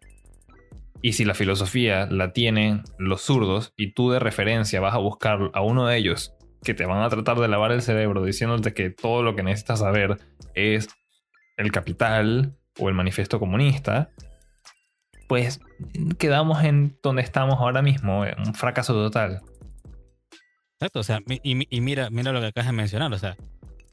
Y 1.01 1.13
si 1.13 1.25
la 1.25 1.33
filosofía 1.33 2.07
la 2.07 2.33
tienen 2.33 2.83
los 2.97 3.21
zurdos 3.21 3.73
y 3.77 3.93
tú 3.93 4.11
de 4.11 4.19
referencia 4.19 4.79
vas 4.79 4.95
a 4.95 4.99
buscar 4.99 5.51
a 5.53 5.61
uno 5.61 5.87
de 5.87 5.97
ellos 5.97 6.33
que 6.63 6.73
te 6.73 6.85
van 6.85 7.01
a 7.01 7.09
tratar 7.09 7.39
de 7.39 7.47
lavar 7.47 7.71
el 7.71 7.81
cerebro 7.81 8.23
diciéndote 8.23 8.73
que 8.73 8.89
todo 8.89 9.23
lo 9.23 9.35
que 9.35 9.43
necesitas 9.43 9.79
saber 9.79 10.17
es 10.53 10.89
el 11.57 11.71
capital 11.71 12.57
o 12.79 12.89
el 12.89 12.95
manifiesto 12.95 13.39
comunista, 13.39 14.09
pues 15.27 15.59
quedamos 16.17 16.63
en 16.63 16.97
donde 17.03 17.21
estamos 17.21 17.55
ahora 17.59 17.81
mismo, 17.81 18.25
un 18.45 18.53
fracaso 18.53 18.93
total. 18.93 19.41
Exacto, 20.79 20.99
o 20.99 21.03
sea, 21.03 21.21
y, 21.43 21.81
mira, 21.81 22.09
mira 22.09 22.31
lo 22.31 22.39
que 22.39 22.47
acabas 22.47 22.67
de 22.67 22.73
mencionar, 22.73 23.11
o 23.11 23.17
sea, 23.17 23.35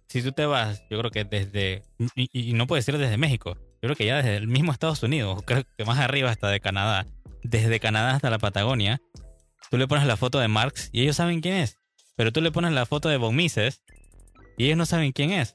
si 0.06 0.22
tú 0.22 0.32
te 0.32 0.44
vas, 0.44 0.82
yo 0.90 0.98
creo 0.98 1.10
que 1.10 1.24
desde, 1.24 1.82
y, 2.14 2.52
no 2.52 2.66
puede 2.66 2.82
ser 2.82 2.98
desde 2.98 3.16
México, 3.16 3.56
creo 3.84 3.96
que 3.96 4.06
ya 4.06 4.16
desde 4.16 4.36
el 4.36 4.48
mismo 4.48 4.72
Estados 4.72 5.02
Unidos, 5.02 5.42
creo 5.44 5.64
que 5.76 5.84
más 5.84 5.98
arriba 5.98 6.30
hasta 6.30 6.48
de 6.48 6.60
Canadá, 6.60 7.06
desde 7.42 7.80
Canadá 7.80 8.12
hasta 8.16 8.30
la 8.30 8.38
Patagonia, 8.38 9.00
tú 9.70 9.78
le 9.78 9.86
pones 9.88 10.06
la 10.06 10.16
foto 10.16 10.38
de 10.40 10.48
Marx 10.48 10.90
y 10.92 11.02
ellos 11.02 11.16
saben 11.16 11.40
quién 11.40 11.54
es, 11.56 11.78
pero 12.16 12.32
tú 12.32 12.40
le 12.40 12.50
pones 12.52 12.72
la 12.72 12.86
foto 12.86 13.08
de 13.08 13.16
Von 13.16 13.34
Mises 13.36 13.82
y 14.56 14.66
ellos 14.66 14.78
no 14.78 14.86
saben 14.86 15.12
quién 15.12 15.32
es. 15.32 15.54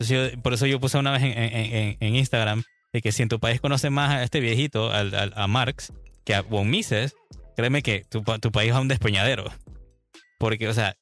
Yo- 0.00 0.30
por 0.42 0.52
eso 0.54 0.66
yo 0.66 0.78
puse 0.80 0.98
una 0.98 1.12
vez 1.12 1.22
en, 1.24 2.14
Instagram 2.14 2.62
de 2.92 3.02
que 3.02 3.12
si 3.12 3.22
en 3.22 3.28
tu 3.28 3.40
país 3.40 3.60
conoce 3.60 3.90
más 3.90 4.10
a 4.10 4.22
este 4.22 4.40
viejito, 4.40 4.92
al- 4.92 5.32
a 5.34 5.46
Marx, 5.46 5.92
que 6.24 6.34
a 6.34 6.42
Von 6.42 6.68
Mises, 6.70 7.14
créeme 7.56 7.82
que 7.82 8.04
tu, 8.08 8.22
tu 8.22 8.52
país 8.52 8.72
va 8.72 8.76
a 8.78 8.80
un 8.80 8.88
despeñadero. 8.88 9.44
Porque, 10.38 10.68
o 10.68 10.74
sea, 10.74 10.96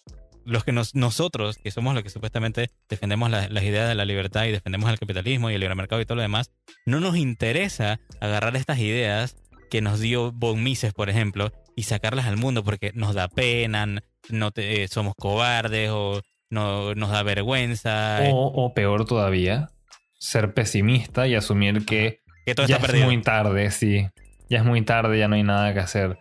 los 0.47 0.65
que 0.65 0.73
nos, 0.73 0.95
nosotros, 0.95 1.59
que 1.59 1.71
somos 1.71 1.95
los 1.95 2.03
que 2.03 2.11
supuestamente 2.11 2.71
defendemos 2.89 3.31
la- 3.31 3.49
las 3.49 3.65
ideas 3.65 3.89
de 3.89 3.95
la 3.95 4.05
libertad 4.05 4.45
y 4.45 4.53
defendemos 4.53 4.91
el 4.91 4.99
capitalismo 4.99 5.51
y 5.51 5.55
el 5.55 5.61
libre 5.61 5.75
mercado 5.75 6.01
y 6.01 6.07
todo 6.07 6.17
lo 6.17 6.23
demás, 6.23 6.51
no 6.87 7.01
nos 7.01 7.17
interesa 7.17 8.01
agarrar 8.21 8.57
estas 8.57 8.79
ideas 8.79 9.37
que 9.71 9.81
nos 9.81 10.01
dio 10.01 10.31
Von 10.33 10.63
Mises, 10.63 10.93
por 10.93 11.11
ejemplo, 11.11 11.53
y 11.77 11.85
sacarlas 11.85 12.27
al 12.27 12.37
mundo 12.37 12.63
porque 12.63 12.93
nos 12.95 13.15
da 13.15 13.29
pena, 13.29 13.87
no 14.29 14.51
te- 14.53 14.83
eh, 14.85 14.89
somos 14.89 15.15
cobardes 15.17 15.91
o 15.93 16.23
no, 16.51 16.95
nos 16.95 17.11
da 17.11 17.23
vergüenza, 17.23 18.21
O, 18.31 18.47
o 18.67 18.75
peor 18.75 19.05
todavía, 19.07 19.71
ser 20.19 20.55
pesimista 20.55 21.27
y 21.27 21.35
asumir 21.35 21.85
que 21.85 22.21
que 22.47 22.55
todo 22.55 22.67
ya 22.67 22.77
está 22.77 22.87
es 22.87 22.91
perdido. 22.93 23.07
muy 23.11 23.23
tarde, 23.23 23.71
sí. 23.71 24.07
Ya 24.51 24.59
es 24.59 24.65
muy 24.65 24.83
tarde, 24.83 25.19
ya 25.19 25.29
no 25.29 25.35
hay 25.37 25.43
nada 25.43 25.73
que 25.73 25.81
hacer. 25.81 26.19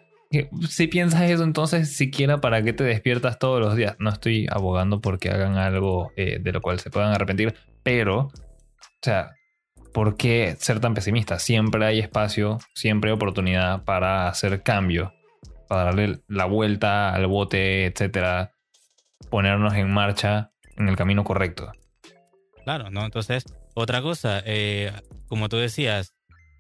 Si 0.67 0.88
piensas 0.88 1.22
eso, 1.30 1.43
entonces 1.43 1.96
siquiera 1.96 2.41
para 2.41 2.63
qué 2.63 2.74
te 2.74 2.84
despiertas 2.84 3.39
todos 3.39 3.60
los 3.60 3.76
días. 3.76 3.96
No 4.00 4.10
estoy 4.10 4.48
abogando 4.50 5.02
porque 5.02 5.30
hagan 5.30 5.58
algo 5.58 6.12
eh, 6.15 6.39
de 6.41 6.52
lo 6.52 6.62
cual 6.62 6.80
se 6.80 6.89
puedan 6.89 7.13
arrepentir, 7.13 7.56
pero, 7.84 8.17
o 8.19 8.32
sea, 9.02 9.32
¿por 9.93 10.17
qué 10.17 10.56
ser 10.60 10.80
tan 10.80 10.93
pesimista? 10.93 11.39
Siempre 11.39 11.86
hay 11.86 12.00
espacio, 12.00 12.60
siempre 12.74 13.12
hay 13.12 13.15
oportunidad 13.15 13.84
para 13.84 14.28
hacer 14.28 14.63
cambio, 14.63 15.13
para 15.67 15.84
darle 15.86 16.19
la 16.28 16.46
vuelta 16.46 17.13
al 17.13 17.28
bote, 17.28 17.86
etcétera, 17.86 18.54
ponernos 19.30 19.74
en 19.76 19.91
marcha 19.91 20.52
en 20.78 20.89
el 20.89 20.96
camino 20.96 21.24
correcto. 21.24 21.72
Claro, 22.63 22.89
¿no? 22.89 23.06
Entonces, 23.06 23.46
otra 23.76 24.02
cosa, 24.02 24.41
eh, 24.46 24.91
como 25.28 25.50
tú 25.50 25.58
decías, 25.58 26.13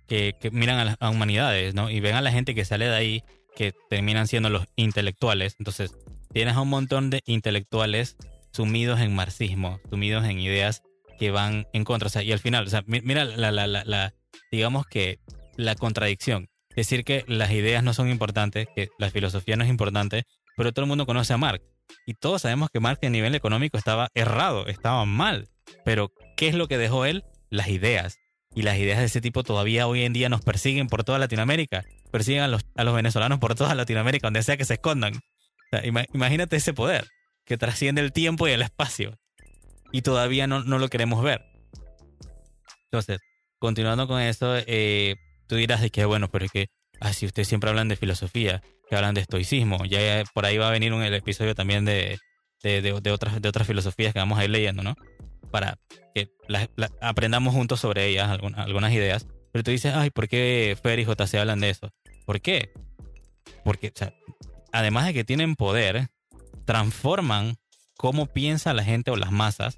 que, 0.07 0.35
miran 0.51 0.79
a 0.79 0.85
las 0.85 0.97
humanidades, 1.01 1.73
¿no? 1.73 1.89
Y 1.89 1.99
ven 1.99 2.15
a 2.15 2.21
la 2.21 2.31
gente 2.31 2.53
que 2.53 2.65
sale 2.65 2.85
de 2.85 2.95
ahí, 2.95 3.23
que 3.55 3.73
terminan 3.89 4.27
siendo 4.27 4.49
los 4.49 4.65
intelectuales. 4.75 5.55
Entonces, 5.59 5.95
tienes 6.31 6.55
a 6.55 6.61
un 6.61 6.69
montón 6.69 7.09
de 7.09 7.21
intelectuales 7.25 8.17
sumidos 8.51 8.99
en 8.99 9.15
marxismo, 9.15 9.79
sumidos 9.89 10.25
en 10.25 10.39
ideas 10.39 10.81
que 11.19 11.31
van 11.31 11.67
en 11.73 11.83
contra. 11.83 12.23
Y 12.23 12.31
al 12.31 12.39
final, 12.39 12.67
mira 12.85 14.13
digamos 14.51 14.85
que 14.87 15.19
la 15.55 15.75
contradicción. 15.75 16.49
Decir 16.75 17.03
que 17.03 17.23
las 17.27 17.51
ideas 17.51 17.83
no 17.83 17.93
son 17.93 18.09
importantes, 18.09 18.67
que 18.75 18.89
la 18.97 19.11
filosofía 19.11 19.55
no 19.55 19.63
es 19.63 19.69
importante, 19.69 20.23
pero 20.57 20.71
todo 20.71 20.85
el 20.85 20.89
mundo 20.89 21.05
conoce 21.05 21.33
a 21.33 21.37
Marx. 21.37 21.63
Y 22.07 22.15
todos 22.15 22.41
sabemos 22.41 22.69
que 22.71 22.79
Marx 22.79 23.05
a 23.05 23.09
nivel 23.09 23.35
económico 23.35 23.77
estaba 23.77 24.09
errado, 24.15 24.67
estaba 24.67 25.05
mal. 25.05 25.49
Pero, 25.85 26.11
¿qué 26.35 26.47
es 26.47 26.55
lo 26.55 26.67
que 26.67 26.77
dejó 26.77 27.05
él? 27.05 27.23
Las 27.49 27.67
ideas. 27.67 28.17
Y 28.55 28.61
las 28.61 28.77
ideas 28.77 28.99
de 28.99 29.05
ese 29.05 29.19
tipo 29.21 29.43
todavía 29.43 29.87
hoy 29.87 30.03
en 30.03 30.13
día 30.13 30.29
nos 30.29 30.41
persiguen 30.41 30.87
por 30.87 31.03
toda 31.03 31.17
Latinoamérica. 31.19 31.83
Persiguen 32.11 32.43
a 32.43 32.47
los, 32.47 32.63
a 32.75 32.83
los 32.83 32.95
venezolanos 32.95 33.39
por 33.39 33.55
toda 33.55 33.73
Latinoamérica, 33.75 34.27
donde 34.27 34.43
sea 34.43 34.57
que 34.57 34.65
se 34.65 34.75
escondan. 34.75 35.13
Imagínate 36.13 36.55
ese 36.55 36.73
poder 36.73 37.07
que 37.45 37.57
trasciende 37.57 38.01
el 38.01 38.11
tiempo 38.11 38.47
y 38.47 38.51
el 38.51 38.61
espacio. 38.61 39.17
Y 39.91 40.03
todavía 40.03 40.45
no, 40.47 40.63
no 40.63 40.77
lo 40.77 40.87
queremos 40.89 41.23
ver. 41.23 41.43
Entonces, 42.85 43.19
continuando 43.57 44.07
con 44.07 44.21
eso, 44.21 44.55
eh, 44.55 45.15
tú 45.47 45.55
dirás 45.55 45.81
de 45.81 45.89
que, 45.89 46.05
bueno, 46.05 46.29
pero 46.29 46.45
es 46.45 46.51
que, 46.51 46.67
ah, 47.01 47.11
si 47.13 47.25
ustedes 47.25 47.47
siempre 47.47 47.69
hablan 47.71 47.87
de 47.87 47.95
filosofía, 47.95 48.61
que 48.87 48.95
hablan 48.95 49.15
de 49.15 49.21
estoicismo, 49.21 49.83
ya 49.85 50.23
por 50.33 50.45
ahí 50.45 50.57
va 50.57 50.67
a 50.67 50.71
venir 50.71 50.93
un 50.93 51.01
el 51.01 51.13
episodio 51.15 51.55
también 51.55 51.85
de, 51.85 52.19
de, 52.61 52.81
de- 52.83 53.01
de 53.01 53.11
otras, 53.11 53.41
de 53.41 53.49
otras 53.49 53.65
filosofías 53.67 54.13
que 54.13 54.19
vamos 54.19 54.37
a 54.37 54.43
ir 54.43 54.51
leyendo, 54.51 54.83
¿no? 54.83 54.95
Para 55.53 55.77
que 56.15 56.31
aprendamos 56.99 57.53
juntos 57.53 57.79
sobre 57.79 58.07
ellas 58.07 58.27
algunas, 58.27 58.65
algunas 58.65 58.91
ideas. 58.91 59.27
Pero 59.51 59.63
tú 59.63 59.69
dices, 59.69 59.93
ay, 59.93 60.09
¿por 60.09 60.27
qué 60.27 60.75
Fer 60.81 60.97
y 60.97 61.05
JC 61.05 61.35
hablan 61.35 61.59
de 61.59 61.69
eso? 61.69 61.91
¿Por 62.25 62.41
qué? 62.41 62.73
Porque, 63.63 63.93
además 64.71 65.05
de 65.05 65.13
que 65.13 65.23
tienen 65.23 65.55
poder, 65.55 66.07
transforman 66.65 67.57
cómo 67.97 68.25
piensa 68.25 68.73
la 68.73 68.83
gente 68.83 69.11
o 69.11 69.15
las 69.15 69.31
masas 69.31 69.77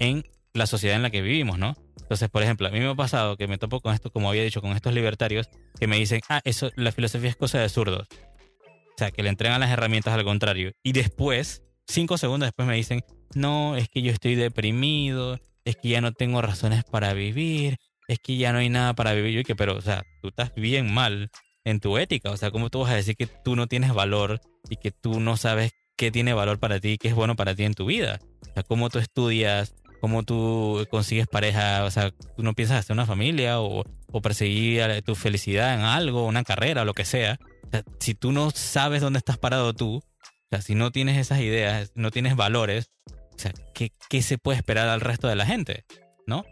en 0.00 0.24
la 0.54 0.66
sociedad 0.66 0.96
en 0.96 1.02
la 1.02 1.10
que 1.10 1.22
vivimos, 1.22 1.56
¿no? 1.56 1.76
Entonces, 2.00 2.28
por 2.28 2.42
ejemplo, 2.42 2.66
a 2.66 2.72
mí 2.72 2.80
me 2.80 2.88
ha 2.88 2.94
pasado 2.96 3.36
que 3.36 3.46
me 3.46 3.58
topo 3.58 3.80
con 3.80 3.94
esto, 3.94 4.10
como 4.10 4.28
había 4.28 4.42
dicho, 4.42 4.60
con 4.60 4.72
estos 4.72 4.92
libertarios 4.92 5.50
que 5.78 5.86
me 5.86 5.98
dicen, 5.98 6.20
ah, 6.28 6.40
eso, 6.42 6.72
la 6.74 6.90
filosofía 6.90 7.30
es 7.30 7.36
cosa 7.36 7.60
de 7.60 7.68
zurdos. 7.68 8.08
O 8.10 8.98
sea, 8.98 9.12
que 9.12 9.22
le 9.22 9.28
entregan 9.28 9.60
las 9.60 9.70
herramientas 9.70 10.14
al 10.14 10.24
contrario. 10.24 10.72
Y 10.82 10.90
después, 10.90 11.62
cinco 11.86 12.18
segundos 12.18 12.46
después 12.46 12.68
me 12.68 12.74
dicen, 12.74 13.04
no, 13.34 13.76
es 13.76 13.88
que 13.88 14.02
yo 14.02 14.12
estoy 14.12 14.34
deprimido, 14.34 15.38
es 15.64 15.76
que 15.76 15.88
ya 15.88 16.00
no 16.00 16.12
tengo 16.12 16.42
razones 16.42 16.84
para 16.84 17.12
vivir, 17.12 17.76
es 18.08 18.18
que 18.18 18.36
ya 18.36 18.52
no 18.52 18.58
hay 18.58 18.68
nada 18.68 18.94
para 18.94 19.12
vivir. 19.12 19.34
Yo 19.34 19.42
que, 19.42 19.56
pero, 19.56 19.76
o 19.76 19.80
sea, 19.80 20.04
tú 20.22 20.28
estás 20.28 20.54
bien 20.54 20.92
mal 20.92 21.30
en 21.64 21.80
tu 21.80 21.98
ética. 21.98 22.30
O 22.30 22.36
sea, 22.36 22.50
¿cómo 22.50 22.70
tú 22.70 22.80
vas 22.80 22.92
a 22.92 22.96
decir 22.96 23.16
que 23.16 23.26
tú 23.26 23.56
no 23.56 23.66
tienes 23.66 23.92
valor 23.92 24.40
y 24.70 24.76
que 24.76 24.90
tú 24.90 25.20
no 25.20 25.36
sabes 25.36 25.72
qué 25.96 26.10
tiene 26.10 26.34
valor 26.34 26.58
para 26.58 26.80
ti 26.80 26.90
y 26.90 26.98
qué 26.98 27.08
es 27.08 27.14
bueno 27.14 27.36
para 27.36 27.54
ti 27.54 27.64
en 27.64 27.74
tu 27.74 27.86
vida? 27.86 28.20
O 28.48 28.52
sea, 28.54 28.62
¿cómo 28.62 28.90
tú 28.90 28.98
estudias? 28.98 29.74
¿Cómo 30.00 30.22
tú 30.22 30.86
consigues 30.90 31.26
pareja? 31.26 31.84
O 31.84 31.90
sea, 31.90 32.10
¿tú 32.10 32.42
no 32.42 32.54
piensas 32.54 32.78
hacer 32.78 32.94
una 32.94 33.06
familia 33.06 33.60
o, 33.60 33.84
o 34.12 34.22
perseguir 34.22 35.02
tu 35.02 35.14
felicidad 35.14 35.74
en 35.74 35.80
algo, 35.80 36.26
una 36.26 36.44
carrera, 36.44 36.84
lo 36.84 36.94
que 36.94 37.04
sea? 37.04 37.38
O 37.66 37.70
sea, 37.70 37.82
si 37.98 38.14
tú 38.14 38.30
no 38.30 38.50
sabes 38.50 39.00
dónde 39.00 39.18
estás 39.18 39.38
parado 39.38 39.72
tú, 39.72 40.02
o 40.46 40.48
sea, 40.50 40.62
si 40.62 40.74
no 40.74 40.90
tienes 40.92 41.18
esas 41.18 41.40
ideas, 41.40 41.92
no 41.94 42.10
tienes 42.10 42.36
valores, 42.36 42.90
o 43.06 43.38
sea, 43.38 43.52
¿qué, 43.74 43.90
qué 44.08 44.22
se 44.22 44.38
puede 44.38 44.58
esperar 44.58 44.88
al 44.88 45.00
resto 45.00 45.28
de 45.28 45.36
la 45.36 45.46
gente? 45.46 45.84
¿No? 46.26 46.44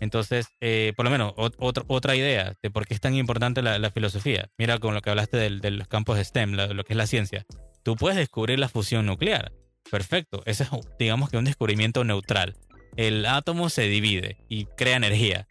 Entonces, 0.00 0.46
eh, 0.60 0.92
por 0.96 1.04
lo 1.04 1.10
menos, 1.10 1.32
ot- 1.34 1.56
otra 1.58 1.84
otra 1.88 2.14
idea 2.14 2.54
de 2.62 2.70
por 2.70 2.86
qué 2.86 2.94
es 2.94 3.00
tan 3.00 3.14
importante 3.14 3.62
la, 3.62 3.78
la 3.78 3.90
filosofía. 3.90 4.48
Mira 4.56 4.78
con 4.78 4.94
lo 4.94 5.00
que 5.00 5.10
hablaste 5.10 5.36
del- 5.36 5.60
de, 5.60 5.72
los 5.72 5.88
campos 5.88 6.16
de 6.16 6.24
STEM, 6.24 6.52
la- 6.54 6.68
lo 6.68 6.84
que 6.84 6.92
es 6.92 6.96
la 6.96 7.06
ciencia. 7.06 7.44
Tú 7.82 7.96
puedes 7.96 8.16
descubrir 8.16 8.58
la 8.58 8.68
fusión 8.68 9.06
nuclear. 9.06 9.52
Perfecto. 9.90 10.42
Ese 10.46 10.64
es, 10.64 10.70
digamos 10.98 11.30
que 11.30 11.36
un 11.38 11.44
descubrimiento 11.46 12.04
neutral. 12.04 12.56
El 12.96 13.26
átomo 13.26 13.70
se 13.70 13.82
divide 13.88 14.36
y 14.48 14.66
crea 14.76 14.96
energía. 14.96 15.48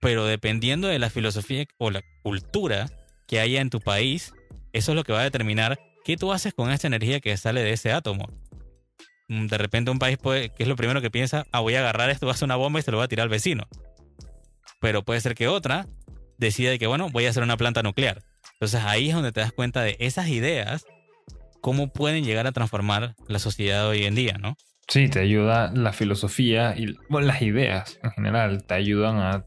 Pero 0.00 0.24
dependiendo 0.24 0.88
de 0.88 0.98
la 0.98 1.10
filosofía 1.10 1.64
o 1.78 1.90
la 1.90 2.02
cultura 2.22 2.86
que 3.26 3.40
haya 3.40 3.60
en 3.60 3.68
tu 3.68 3.80
país, 3.80 4.32
eso 4.72 4.92
es 4.92 4.96
lo 4.96 5.04
que 5.04 5.12
va 5.12 5.20
a 5.20 5.24
determinar 5.24 5.78
¿qué 6.04 6.16
tú 6.16 6.32
haces 6.32 6.54
con 6.54 6.70
esta 6.70 6.86
energía 6.86 7.20
que 7.20 7.36
sale 7.36 7.62
de 7.62 7.72
ese 7.72 7.92
átomo? 7.92 8.28
Mm, 9.28 9.46
De 9.46 9.58
repente 9.58 9.90
un 9.90 9.98
país 9.98 10.18
puede, 10.18 10.50
que 10.50 10.62
es 10.62 10.68
lo 10.68 10.76
primero 10.76 11.00
que 11.00 11.10
piensa, 11.10 11.46
ah, 11.52 11.60
voy 11.60 11.74
a 11.74 11.80
agarrar 11.80 12.10
esto, 12.10 12.26
voy 12.26 12.32
a 12.32 12.34
hacer 12.34 12.46
una 12.46 12.56
bomba 12.56 12.80
y 12.80 12.82
se 12.82 12.90
lo 12.90 12.98
voy 12.98 13.04
a 13.04 13.08
tirar 13.08 13.24
al 13.24 13.28
vecino. 13.28 13.64
Pero 14.80 15.02
puede 15.02 15.20
ser 15.20 15.34
que 15.34 15.48
otra 15.48 15.86
decida 16.38 16.76
que, 16.78 16.86
bueno, 16.86 17.10
voy 17.10 17.26
a 17.26 17.30
hacer 17.30 17.42
una 17.42 17.56
planta 17.56 17.82
nuclear. 17.82 18.22
Entonces 18.54 18.82
ahí 18.84 19.08
es 19.08 19.14
donde 19.14 19.32
te 19.32 19.40
das 19.40 19.52
cuenta 19.52 19.82
de 19.82 19.96
esas 20.00 20.28
ideas, 20.28 20.84
cómo 21.60 21.92
pueden 21.92 22.24
llegar 22.24 22.46
a 22.46 22.52
transformar 22.52 23.14
la 23.28 23.38
sociedad 23.38 23.86
hoy 23.88 24.04
en 24.04 24.14
día, 24.14 24.38
¿no? 24.38 24.56
Sí, 24.88 25.08
te 25.08 25.20
ayuda 25.20 25.70
la 25.72 25.92
filosofía 25.92 26.74
y 26.76 26.96
las 27.08 27.42
ideas 27.42 27.98
en 28.02 28.10
general 28.10 28.64
te 28.66 28.74
ayudan 28.74 29.18
a 29.18 29.44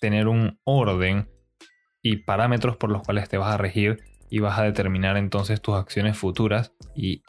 tener 0.00 0.28
un 0.28 0.60
orden 0.64 1.30
y 2.02 2.18
parámetros 2.18 2.76
por 2.76 2.90
los 2.90 3.02
cuales 3.02 3.28
te 3.28 3.38
vas 3.38 3.54
a 3.54 3.56
regir 3.56 3.98
y 4.34 4.40
vas 4.40 4.58
a 4.58 4.64
determinar 4.64 5.16
entonces 5.16 5.62
tus 5.62 5.76
acciones 5.76 6.18
futuras 6.18 6.72
y 6.92 7.22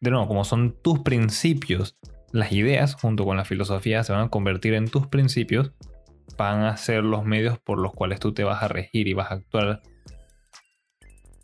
de 0.00 0.10
nuevo, 0.10 0.26
como 0.26 0.42
son 0.42 0.76
tus 0.82 0.98
principios, 0.98 1.96
las 2.32 2.50
ideas 2.50 2.96
junto 2.96 3.24
con 3.24 3.36
la 3.36 3.44
filosofía 3.44 4.02
se 4.02 4.12
van 4.12 4.22
a 4.22 4.28
convertir 4.28 4.74
en 4.74 4.88
tus 4.88 5.06
principios, 5.06 5.72
van 6.36 6.64
a 6.64 6.76
ser 6.78 7.04
los 7.04 7.24
medios 7.24 7.60
por 7.60 7.78
los 7.78 7.92
cuales 7.92 8.18
tú 8.18 8.34
te 8.34 8.42
vas 8.42 8.60
a 8.60 8.66
regir 8.66 9.06
y 9.06 9.12
vas 9.12 9.30
a 9.30 9.34
actuar 9.34 9.82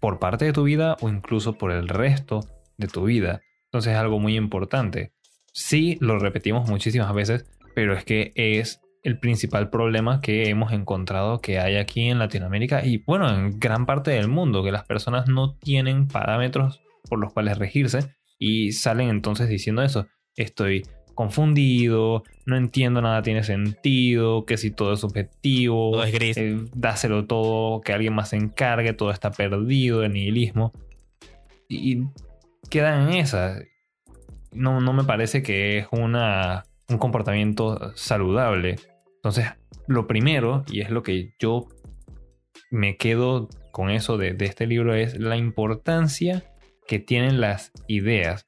por 0.01 0.19
parte 0.19 0.47
de 0.47 0.53
tu 0.53 0.65
vida 0.65 0.97
o 1.01 1.09
incluso 1.09 1.57
por 1.57 1.71
el 1.71 1.87
resto 1.87 2.41
de 2.77 2.89
tu 2.89 3.05
vida. 3.05 3.41
Entonces 3.67 3.93
es 3.93 3.99
algo 4.01 4.19
muy 4.19 4.35
importante. 4.35 5.13
Sí, 5.53 5.97
lo 6.01 6.19
repetimos 6.19 6.69
muchísimas 6.69 7.15
veces, 7.15 7.49
pero 7.77 7.97
es 7.97 8.05
que 8.05 8.33
es 8.35 8.81
el 9.03 9.19
principal 9.19 9.69
problema 9.69 10.21
que 10.21 10.49
hemos 10.49 10.73
encontrado 10.73 11.41
que 11.41 11.59
hay 11.59 11.77
aquí 11.77 12.09
en 12.09 12.19
Latinoamérica 12.19 12.85
y 12.85 12.99
bueno, 12.99 13.29
en 13.29 13.59
gran 13.59 13.85
parte 13.85 14.13
del 14.13 14.29
mundo, 14.29 14.63
que 14.63 14.71
las 14.71 14.85
personas 14.85 15.29
no 15.29 15.57
tienen 15.57 16.07
parámetros 16.07 16.81
por 17.09 17.19
los 17.19 17.33
cuales 17.33 17.59
regirse 17.59 18.15
y 18.39 18.73
salen 18.73 19.09
entonces 19.09 19.49
diciendo 19.49 19.83
eso. 19.83 20.07
Estoy 20.37 20.85
confundido, 21.15 22.23
no 22.47 22.57
entiendo 22.57 23.03
nada 23.03 23.23
tiene 23.23 23.43
sentido, 23.43 24.47
que 24.47 24.57
si 24.57 24.71
todo 24.71 24.95
es 24.95 25.01
subjetivo, 25.01 25.93
Todo 25.93 26.05
es 26.05 26.13
gris. 26.13 26.37
eh, 26.37 26.59
dáselo 26.75 27.27
todo, 27.27 27.81
que 27.83 27.93
alguien 27.93 28.15
más 28.15 28.31
se 28.31 28.37
encargue, 28.37 28.93
todo 28.93 29.11
está 29.11 29.31
perdido, 29.31 30.03
el 30.05 30.13
nihilismo. 30.13 30.73
Y, 31.69 31.93
y 31.93 32.09
quedan 32.71 33.09
en 33.09 33.15
esa. 33.17 33.59
No, 34.53 34.81
no 34.81 34.93
me 34.93 35.05
parece 35.05 35.43
que 35.43 35.79
es 35.79 35.87
una, 35.91 36.65
un 36.89 36.99
comportamiento 36.99 37.93
saludable. 37.95 38.77
Entonces, 39.23 39.53
lo 39.87 40.09
primero, 40.09 40.65
y 40.69 40.81
es 40.81 40.91
lo 40.91 41.05
que 41.05 41.35
yo 41.39 41.69
me 42.73 42.97
quedo 42.97 43.49
con 43.71 43.91
eso 43.91 44.19
de, 44.19 44.37
este 44.41 44.67
libro, 44.67 44.95
es 44.95 45.17
la 45.17 45.37
importancia 45.37 46.43
que 46.89 46.99
tienen 46.99 47.41
las 47.41 47.71
ideas 47.87 48.47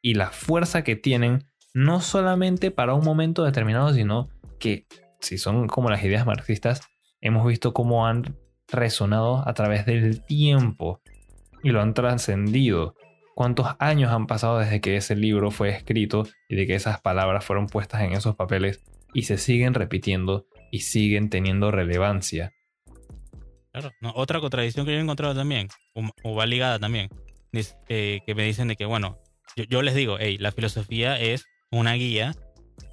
y 0.00 0.14
la 0.14 0.30
fuerza 0.30 0.82
que 0.82 0.96
tienen, 0.96 1.44
no 1.74 2.00
solamente 2.00 2.70
para 2.70 2.94
un 2.94 3.04
momento 3.04 3.44
determinado, 3.44 3.92
sino 3.92 4.30
que 4.58 4.86
si 5.20 5.36
son 5.36 5.66
como 5.66 5.90
las 5.90 6.02
ideas 6.02 6.24
marxistas, 6.24 6.80
hemos 7.20 7.46
visto 7.46 7.74
cómo 7.74 8.06
han 8.06 8.34
resonado 8.68 9.46
a 9.46 9.52
través 9.52 9.84
del 9.84 10.24
tiempo 10.24 11.02
y 11.62 11.68
lo 11.68 11.82
han 11.82 11.92
trascendido. 11.92 12.94
¿Cuántos 13.34 13.76
años 13.78 14.10
han 14.10 14.26
pasado 14.26 14.58
desde 14.58 14.80
que 14.80 14.96
ese 14.96 15.16
libro 15.16 15.50
fue 15.50 15.68
escrito 15.68 16.26
y 16.48 16.56
de 16.56 16.66
que 16.66 16.76
esas 16.76 17.02
palabras 17.02 17.44
fueron 17.44 17.66
puestas 17.66 18.00
en 18.02 18.12
esos 18.12 18.36
papeles 18.36 18.82
y 19.14 19.22
se 19.22 19.38
siguen 19.38 19.72
repitiendo 19.74 20.46
y 20.70 20.80
siguen 20.80 21.30
teniendo 21.30 21.70
relevancia? 21.70 22.52
Claro. 23.72 23.90
No, 24.00 24.12
otra 24.14 24.40
contradicción 24.40 24.84
que 24.86 24.92
yo 24.92 24.98
he 24.98 25.02
encontrado 25.02 25.34
también, 25.34 25.68
o, 26.22 26.34
va 26.34 26.46
ligada 26.46 26.78
también, 26.78 27.08
es, 27.52 27.76
eh, 27.88 28.20
que 28.26 28.34
me 28.34 28.44
dicen 28.44 28.68
de 28.68 28.76
que, 28.76 28.84
bueno, 28.84 29.18
yo, 29.56 29.64
yo 29.64 29.82
les 29.82 29.94
digo, 29.94 30.16
hey, 30.20 30.36
la 30.38 30.52
filosofía 30.52 31.18
es 31.18 31.44
una 31.70 31.94
guía 31.94 32.34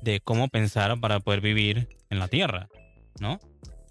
de 0.02 0.20
cómo 0.22 0.48
pensar 0.48 1.00
para 1.00 1.20
poder 1.20 1.42
vivir 1.42 1.88
en 2.10 2.20
la 2.20 2.28
Tierra, 2.28 2.68
¿no? 3.20 3.40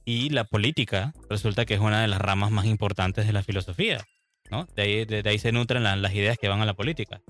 Y 0.05 0.31
la 0.31 0.45
política 0.45 1.13
resulta 1.29 1.65
que 1.65 1.75
es 1.75 1.81
una 1.81 2.01
de 2.03 2.09
las 2.09 2.21
ramas 2.21 2.51
más 2.51 2.65
importantes 2.67 3.27
de 3.27 3.33
la 3.33 3.43
filosofía, 3.43 4.05
¿no? 4.51 4.67
De 4.75 4.83
ahí, 4.83 5.05
de, 5.05 5.23
de 5.23 5.31
ahí 5.31 5.39
se 5.39 5.53
nutren 5.53 5.85
la- 5.85 5.95
las 5.97 6.15
ideas 6.15 6.39
que 6.39 6.49
van 6.49 6.61
a 6.61 6.67
la 6.67 6.75
política. 6.75 7.21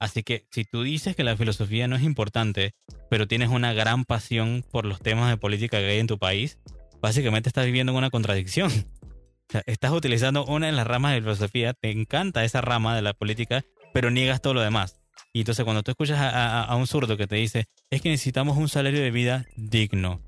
Así 0.00 0.22
que 0.22 0.46
si 0.50 0.64
tú 0.64 0.82
dices 0.82 1.14
que 1.14 1.22
la 1.24 1.36
filosofía 1.36 1.86
no 1.86 1.94
es 1.94 2.02
importante, 2.02 2.72
pero 3.10 3.28
tienes 3.28 3.50
una 3.50 3.72
gran 3.74 4.04
pasión 4.04 4.64
por 4.72 4.86
los 4.86 4.98
temas 5.00 5.28
de 5.30 5.36
política 5.36 5.78
que 5.78 5.86
hay 5.90 5.98
en 5.98 6.06
tu 6.06 6.18
país, 6.18 6.58
básicamente 7.02 7.48
estás 7.50 7.66
viviendo 7.66 7.92
en 7.92 7.98
una 7.98 8.10
contradicción. 8.10 8.70
Estás 9.66 9.90
utilizando 9.90 10.44
una 10.46 10.66
de 10.66 10.72
las 10.72 10.86
ramas 10.86 11.12
de 11.12 11.18
la 11.20 11.24
filosofía, 11.24 11.74
te 11.74 11.90
encanta 11.90 12.44
esa 12.44 12.60
rama 12.60 12.94
de 12.94 13.02
la 13.02 13.14
política, 13.14 13.64
pero 13.92 14.10
niegas 14.10 14.40
todo 14.40 14.54
lo 14.54 14.60
demás. 14.60 15.00
Y 15.32 15.40
entonces 15.40 15.64
cuando 15.64 15.82
tú 15.82 15.90
escuchas 15.90 16.18
a, 16.20 16.30
a- 16.30 16.64
a 16.64 16.76
un 16.76 16.86
zurdo 16.86 17.16
que 17.16 17.26
te 17.26 17.34
dice, 17.34 17.64
es 17.90 18.00
que 18.00 18.10
necesitamos 18.10 18.56
un 18.56 18.68
salario 18.68 19.00
de 19.00 19.10
vida 19.10 19.44
digno, 19.56 20.20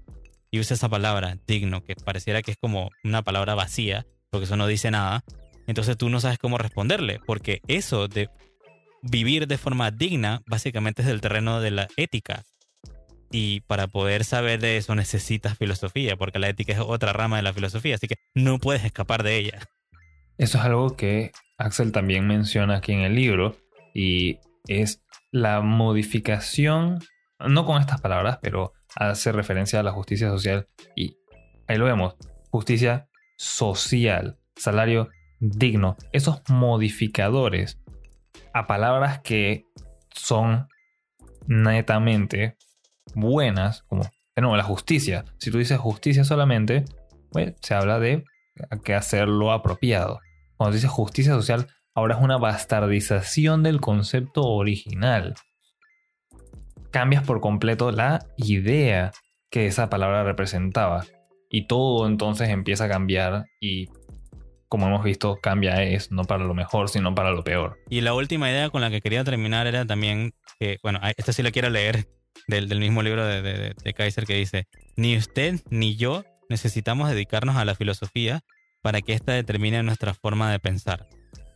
y 0.51 0.59
usa 0.59 0.75
esa 0.75 0.89
palabra, 0.89 1.39
digno, 1.47 1.83
que 1.85 1.95
pareciera 1.95 2.43
que 2.43 2.51
es 2.51 2.57
como 2.61 2.91
una 3.05 3.23
palabra 3.23 3.55
vacía, 3.55 4.07
porque 4.31 4.45
eso 4.47 4.57
no 4.57 4.67
dice 4.67 4.91
nada, 4.91 5.25
entonces 5.69 5.97
tú 5.97 6.09
no 6.09 6.19
sabes 6.21 6.39
cómo 6.39 6.59
responderle, 6.59 7.21
porque 7.25 7.61
eso 7.69 8.09
de 8.09 8.29
vivir 9.03 9.47
de 9.47 9.59
forma 9.59 9.91
digna 9.91 10.43
básicamente 10.47 11.03
es 11.03 11.09
del 11.09 11.21
terreno 11.21 11.61
de 11.61 11.73
la 11.73 11.89
ética. 11.97 12.45
Y 13.31 13.61
para 13.63 13.89
poder 13.89 14.25
saber 14.25 14.61
de 14.61 14.77
eso 14.77 14.95
necesitas 14.95 15.57
filosofía, 15.57 16.17
porque 16.17 16.39
la 16.39 16.49
ética 16.49 16.75
es 16.75 16.81
otra 16.81 17.13
rama 17.13 17.37
de 17.37 17.43
la 17.43 17.53
filosofía, 17.53 17.95
así 17.95 18.07
que 18.07 18.17
no 18.35 18.59
puedes 18.59 18.85
escapar 18.85 19.23
de 19.23 19.37
ella. 19.37 19.59
Eso 20.39 20.59
es 20.59 20.65
algo 20.65 20.97
que 20.97 21.33
Axel 21.59 21.93
también 21.93 22.27
menciona 22.27 22.77
aquí 22.77 22.93
en 22.93 23.01
el 23.01 23.15
libro 23.15 23.57
y 23.95 24.39
es 24.69 25.03
la 25.31 25.61
modificación, 25.61 27.01
no 27.39 27.65
con 27.65 27.81
estas 27.81 28.01
palabras, 28.01 28.39
pero 28.43 28.73
hace 28.97 29.33
referencia 29.33 29.81
a 29.81 29.83
la 29.83 29.93
justicia 29.93 30.29
social 30.29 30.69
y 30.95 31.17
ahí 31.67 31.79
lo 31.79 31.87
vemos, 31.87 32.17
justicia 32.51 33.09
social, 33.37 34.39
salario 34.57 35.09
digno, 35.41 35.97
esos 36.13 36.43
modificadores 36.49 37.82
a 38.55 38.67
palabras 38.67 39.21
que 39.21 39.67
son 40.15 40.69
netamente 41.47 42.57
buenas, 43.15 43.83
como 43.83 44.03
de 44.35 44.43
la 44.57 44.63
justicia. 44.63 45.25
Si 45.39 45.51
tú 45.51 45.59
dices 45.59 45.79
justicia 45.79 46.25
solamente, 46.25 46.85
pues, 47.31 47.55
se 47.61 47.75
habla 47.75 47.99
de 47.99 48.25
que 48.85 48.95
hacerlo 48.95 49.53
apropiado. 49.53 50.21
Cuando 50.57 50.75
dices 50.75 50.91
justicia 50.91 51.33
social, 51.33 51.69
ahora 51.95 52.17
es 52.17 52.23
una 52.23 52.39
bastardización 52.39 53.63
del 53.63 53.81
concepto 53.81 54.45
original. 54.45 55.35
Cambias 56.91 57.25
por 57.25 57.41
completo 57.41 57.91
la 57.91 58.27
idea 58.37 59.13
que 59.51 59.67
esa 59.67 59.89
palabra 59.91 60.25
representaba. 60.25 61.05
Y 61.51 61.67
todo 61.67 62.07
entonces 62.07 62.49
empieza 62.49 62.85
a 62.85 62.89
cambiar 62.89 63.45
y 63.61 63.89
como 64.73 64.87
hemos 64.87 65.05
visto, 65.05 65.37
cambia 65.37 65.83
es 65.83 66.11
no 66.11 66.25
para 66.25 66.45
lo 66.45 66.55
mejor, 66.55 66.89
sino 66.89 67.15
para 67.15 67.31
lo 67.31 67.45
peor. 67.45 67.79
Y 67.91 68.01
la 68.01 68.15
última 68.15 68.49
idea 68.49 68.71
con 68.71 68.81
la 68.81 68.89
que 68.89 69.03
quería 69.03 69.23
terminar 69.23 69.67
era 69.67 69.85
también 69.85 70.33
que, 70.59 70.79
bueno, 70.83 70.99
esta 71.19 71.35
sí 71.35 71.43
la 71.43 71.51
quiero 71.51 71.69
leer 71.69 72.07
del, 72.49 72.71
del 72.71 72.81
mismo 72.81 73.03
libro 73.03 73.27
de, 73.27 73.43
de, 73.43 73.75
de 73.75 73.93
Kaiser 73.93 74.25
que 74.25 74.33
dice, 74.33 74.69
ni 74.97 75.15
usted 75.19 75.61
ni 75.69 75.97
yo 75.97 76.25
necesitamos 76.49 77.11
dedicarnos 77.11 77.57
a 77.57 77.67
la 77.67 77.75
filosofía 77.75 78.41
para 78.81 79.03
que 79.03 79.13
ésta 79.13 79.33
determine 79.33 79.83
nuestra 79.83 80.15
forma 80.15 80.51
de 80.51 80.59
pensar. 80.59 81.07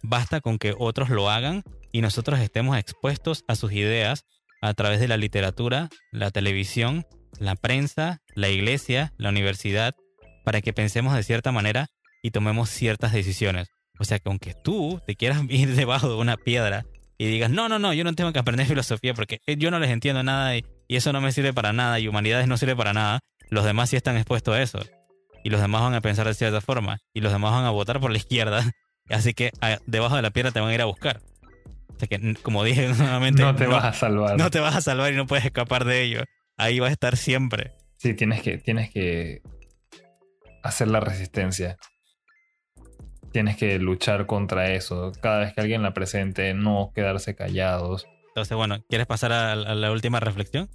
Basta 0.03 0.43
con 0.43 0.59
que 0.59 0.75
otros 0.79 1.09
lo 1.09 1.31
hagan 1.31 1.63
y 1.93 2.03
nosotros 2.03 2.39
estemos 2.41 2.77
expuestos 2.77 3.45
a 3.49 3.57
sus 3.57 3.73
ideas 3.73 4.27
a 4.61 4.75
través 4.75 5.01
de 5.01 5.09
la 5.09 5.17
literatura, 5.17 5.89
la 6.13 6.31
televisión, 6.31 7.07
la 7.41 7.57
prensa, 7.57 8.21
la 8.35 8.51
iglesia, 8.51 9.15
la 9.17 9.31
universidad, 9.31 9.95
para 10.45 10.61
que 10.61 10.75
pensemos 10.75 11.15
de 11.15 11.23
cierta 11.23 11.51
manera 11.51 11.89
y 12.27 12.31
tomemos 12.33 12.69
ciertas 12.71 13.13
decisiones. 13.13 13.69
O 13.99 14.05
sea 14.05 14.19
que 14.19 14.29
aunque 14.29 14.53
tú 14.55 15.01
te 15.07 15.15
quieras 15.15 15.43
ir 15.49 15.75
debajo 15.77 16.09
de 16.09 16.17
una 16.17 16.37
piedra 16.37 16.85
y 17.19 17.27
digas, 17.27 17.51
no, 17.51 17.69
no, 17.69 17.79
no, 17.79 17.93
yo 17.95 18.03
no 18.05 18.13
tengo 18.15 18.33
que 18.33 18.39
aprender 18.41 18.67
filosofía 18.75 19.15
porque 19.15 19.39
eh, 19.47 19.57
yo 19.57 19.71
no 19.71 19.79
les 19.79 19.91
entiendo 19.91 20.23
nada 20.23 20.57
y, 20.57 20.65
y 20.89 20.97
eso 20.97 21.13
no 21.13 21.21
me 21.21 21.31
sirve 21.33 21.53
para 21.55 21.73
nada 21.73 22.01
y 22.01 22.09
humanidades 22.09 22.49
no 22.49 22.57
sirve 22.57 22.75
para 22.77 22.93
nada, 22.93 23.21
los 23.49 23.65
demás 23.65 23.91
sí 23.91 23.97
están 23.97 24.17
expuestos 24.17 24.55
a 24.57 24.63
eso. 24.63 24.81
Y 25.45 25.51
los 25.51 25.61
demás 25.61 25.83
van 25.83 25.95
a 25.95 26.01
pensar 26.01 26.27
de 26.27 26.35
cierta 26.35 26.61
forma 26.61 26.99
y 27.15 27.21
los 27.21 27.31
demás 27.33 27.53
van 27.53 27.65
a 27.65 27.71
votar 27.71 28.01
por 28.01 28.11
la 28.11 28.17
izquierda. 28.25 28.69
Así 29.09 29.33
que 29.35 29.53
a- 29.61 29.79
debajo 29.87 30.17
de 30.17 30.23
la 30.23 30.31
piedra 30.33 30.51
te 30.51 30.59
van 30.61 30.71
a 30.71 30.75
ir 30.75 30.83
a 30.83 30.87
buscar. 30.87 31.21
O 31.95 31.99
sea 31.99 32.09
que, 32.09 32.35
como 32.43 32.65
dije 32.65 32.89
nuevamente, 32.89 33.41
No 33.43 33.55
te 33.55 33.67
vas 33.69 33.85
a 33.85 33.93
salvar. 33.93 34.37
no 34.37 34.51
te 34.51 34.59
vas 34.61 34.75
a 34.77 34.81
salvar 34.83 35.13
y 35.13 35.17
no 35.17 35.27
puedes 35.27 35.45
escapar 35.47 35.85
de 35.85 36.03
ello. 36.03 36.25
Ahí 36.59 36.81
vas 36.81 36.91
a 36.91 36.93
estar 36.93 37.17
siempre. 37.17 37.73
Sí, 37.99 38.13
tienes 38.15 38.43
que, 38.43 38.59
tienes 38.59 38.91
que 38.91 39.41
hacer 40.63 40.89
la 40.89 41.01
resistencia. 41.01 41.77
Tienes 43.37 43.59
que 43.59 43.79
luchar 43.79 44.25
contra 44.25 44.73
eso. 44.73 45.13
Cada 45.21 45.41
vez 45.41 45.53
que 45.53 45.61
alguien 45.61 45.83
la 45.83 45.93
presente, 45.93 46.55
no 46.55 46.91
quedarse 46.95 47.35
callados. 47.35 48.07
Entonces, 48.29 48.57
bueno, 48.57 48.79
¿quieres 48.89 49.07
pasar 49.07 49.31
a, 49.31 49.53
a 49.53 49.75
la 49.75 49.93
última 49.93 50.21
reflexión? 50.21 50.71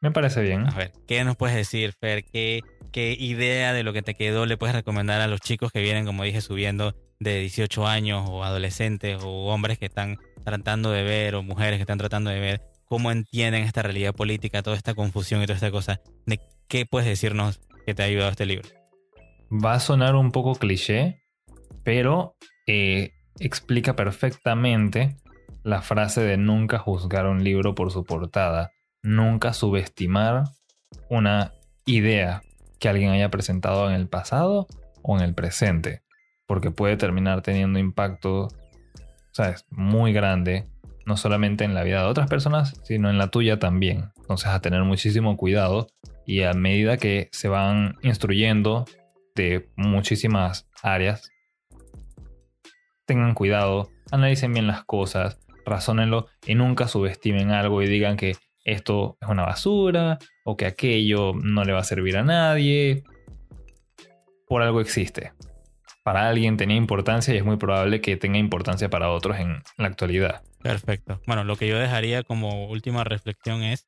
Me 0.00 0.10
parece 0.10 0.40
bien. 0.40 0.66
A 0.66 0.70
ver, 0.70 0.92
¿qué 1.06 1.22
nos 1.24 1.36
puedes 1.36 1.54
decir, 1.54 1.92
Fer? 1.92 2.24
¿Qué, 2.24 2.62
¿Qué 2.90 3.14
idea 3.20 3.74
de 3.74 3.82
lo 3.82 3.92
que 3.92 4.00
te 4.00 4.14
quedó 4.14 4.46
le 4.46 4.56
puedes 4.56 4.74
recomendar 4.74 5.20
a 5.20 5.26
los 5.26 5.42
chicos 5.42 5.72
que 5.72 5.82
vienen, 5.82 6.06
como 6.06 6.24
dije, 6.24 6.40
subiendo 6.40 6.94
de 7.20 7.40
18 7.40 7.86
años 7.86 8.30
o 8.30 8.44
adolescentes 8.44 9.22
o 9.22 9.48
hombres 9.48 9.78
que 9.78 9.84
están 9.84 10.16
tratando 10.42 10.90
de 10.90 11.02
ver 11.02 11.34
o 11.34 11.42
mujeres 11.42 11.76
que 11.76 11.82
están 11.82 11.98
tratando 11.98 12.30
de 12.30 12.40
ver 12.40 12.62
cómo 12.86 13.12
entienden 13.12 13.64
esta 13.64 13.82
realidad 13.82 14.14
política, 14.14 14.62
toda 14.62 14.78
esta 14.78 14.94
confusión 14.94 15.42
y 15.42 15.44
toda 15.44 15.56
esta 15.56 15.70
cosa. 15.70 16.00
¿De 16.24 16.40
qué 16.66 16.86
puedes 16.86 17.06
decirnos 17.06 17.60
que 17.84 17.92
te 17.92 18.02
ha 18.02 18.06
ayudado 18.06 18.30
este 18.30 18.46
libro? 18.46 18.70
Va 19.52 19.74
a 19.74 19.80
sonar 19.80 20.16
un 20.16 20.32
poco 20.32 20.54
cliché, 20.54 21.23
pero 21.82 22.36
eh, 22.66 23.12
explica 23.38 23.96
perfectamente 23.96 25.16
la 25.62 25.82
frase 25.82 26.20
de 26.20 26.36
nunca 26.36 26.78
juzgar 26.78 27.26
un 27.26 27.42
libro 27.42 27.74
por 27.74 27.90
su 27.90 28.04
portada, 28.04 28.72
nunca 29.02 29.52
subestimar 29.52 30.44
una 31.08 31.52
idea 31.86 32.42
que 32.78 32.88
alguien 32.88 33.10
haya 33.10 33.30
presentado 33.30 33.88
en 33.88 33.96
el 33.96 34.08
pasado 34.08 34.66
o 35.02 35.16
en 35.16 35.24
el 35.24 35.34
presente, 35.34 36.02
porque 36.46 36.70
puede 36.70 36.96
terminar 36.96 37.42
teniendo 37.42 37.78
impacto, 37.78 38.48
¿sabes? 39.32 39.64
Muy 39.70 40.12
grande, 40.12 40.68
no 41.06 41.16
solamente 41.16 41.64
en 41.64 41.74
la 41.74 41.82
vida 41.82 42.02
de 42.02 42.08
otras 42.08 42.28
personas, 42.28 42.80
sino 42.84 43.10
en 43.10 43.18
la 43.18 43.28
tuya 43.28 43.58
también. 43.58 44.10
Entonces 44.16 44.48
a 44.48 44.60
tener 44.60 44.82
muchísimo 44.84 45.36
cuidado 45.36 45.88
y 46.26 46.42
a 46.42 46.52
medida 46.52 46.96
que 46.96 47.28
se 47.32 47.48
van 47.48 47.96
instruyendo 48.02 48.84
de 49.34 49.70
muchísimas 49.76 50.68
áreas, 50.82 51.30
tengan 53.06 53.34
cuidado, 53.34 53.90
analicen 54.10 54.52
bien 54.52 54.66
las 54.66 54.84
cosas, 54.84 55.38
razónenlo 55.64 56.26
y 56.46 56.54
nunca 56.54 56.88
subestimen 56.88 57.50
algo 57.50 57.82
y 57.82 57.88
digan 57.88 58.16
que 58.16 58.36
esto 58.64 59.18
es 59.20 59.28
una 59.28 59.44
basura 59.44 60.18
o 60.44 60.56
que 60.56 60.66
aquello 60.66 61.32
no 61.34 61.64
le 61.64 61.72
va 61.72 61.80
a 61.80 61.84
servir 61.84 62.16
a 62.16 62.22
nadie. 62.22 63.04
Por 64.48 64.62
algo 64.62 64.80
existe. 64.80 65.32
Para 66.02 66.28
alguien 66.28 66.56
tenía 66.56 66.76
importancia 66.76 67.34
y 67.34 67.38
es 67.38 67.44
muy 67.44 67.56
probable 67.56 68.00
que 68.00 68.16
tenga 68.16 68.38
importancia 68.38 68.90
para 68.90 69.10
otros 69.10 69.38
en 69.38 69.62
la 69.78 69.88
actualidad. 69.88 70.42
Perfecto. 70.62 71.20
Bueno, 71.26 71.44
lo 71.44 71.56
que 71.56 71.68
yo 71.68 71.78
dejaría 71.78 72.22
como 72.22 72.68
última 72.68 73.04
reflexión 73.04 73.62
es 73.62 73.86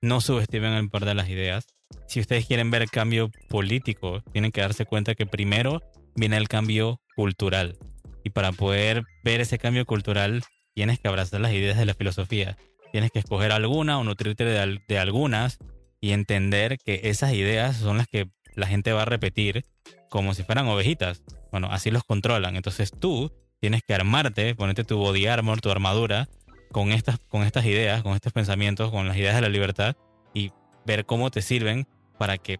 no 0.00 0.20
subestimen 0.20 0.72
el 0.74 0.88
poder 0.88 1.08
de 1.08 1.14
las 1.14 1.28
ideas. 1.28 1.66
Si 2.06 2.20
ustedes 2.20 2.46
quieren 2.46 2.70
ver 2.70 2.86
cambio 2.88 3.30
político, 3.48 4.22
tienen 4.32 4.52
que 4.52 4.60
darse 4.60 4.84
cuenta 4.84 5.14
que 5.14 5.26
primero 5.26 5.82
viene 6.14 6.36
el 6.36 6.48
cambio 6.48 7.00
cultural. 7.16 7.76
Y 8.24 8.30
para 8.30 8.52
poder 8.52 9.04
ver 9.24 9.40
ese 9.40 9.58
cambio 9.58 9.86
cultural, 9.86 10.42
tienes 10.74 10.98
que 10.98 11.08
abrazar 11.08 11.40
las 11.40 11.52
ideas 11.52 11.78
de 11.78 11.86
la 11.86 11.94
filosofía. 11.94 12.56
Tienes 12.92 13.10
que 13.10 13.18
escoger 13.18 13.52
alguna 13.52 13.98
o 13.98 14.04
nutrirte 14.04 14.44
de, 14.44 14.98
algunas 14.98 15.58
y 16.00 16.12
entender 16.12 16.78
que 16.78 17.00
esas 17.04 17.32
ideas 17.32 17.76
son 17.76 17.98
las 17.98 18.06
que 18.06 18.28
la 18.54 18.66
gente 18.66 18.92
va 18.92 19.02
a 19.02 19.04
repetir 19.04 19.64
como 20.08 20.34
si 20.34 20.42
fueran 20.42 20.66
ovejitas. 20.68 21.22
Bueno, 21.50 21.68
así 21.70 21.90
los 21.90 22.04
controlan. 22.04 22.56
Entonces 22.56 22.90
tú 22.90 23.32
tienes 23.60 23.82
que 23.82 23.94
armarte, 23.94 24.54
ponerte 24.54 24.84
tu 24.84 24.98
body 24.98 25.26
armor, 25.26 25.60
tu 25.60 25.70
armadura, 25.70 26.28
con 26.72 26.92
estas, 26.92 27.18
con 27.28 27.42
estas 27.42 27.64
ideas, 27.64 28.02
con 28.02 28.14
estos 28.14 28.32
pensamientos, 28.32 28.90
con 28.90 29.08
las 29.08 29.16
ideas 29.16 29.34
de 29.34 29.42
la 29.42 29.48
libertad 29.48 29.96
y 30.34 30.52
ver 30.86 31.06
cómo 31.06 31.30
te 31.30 31.42
sirven 31.42 31.86
para 32.18 32.38
que 32.38 32.58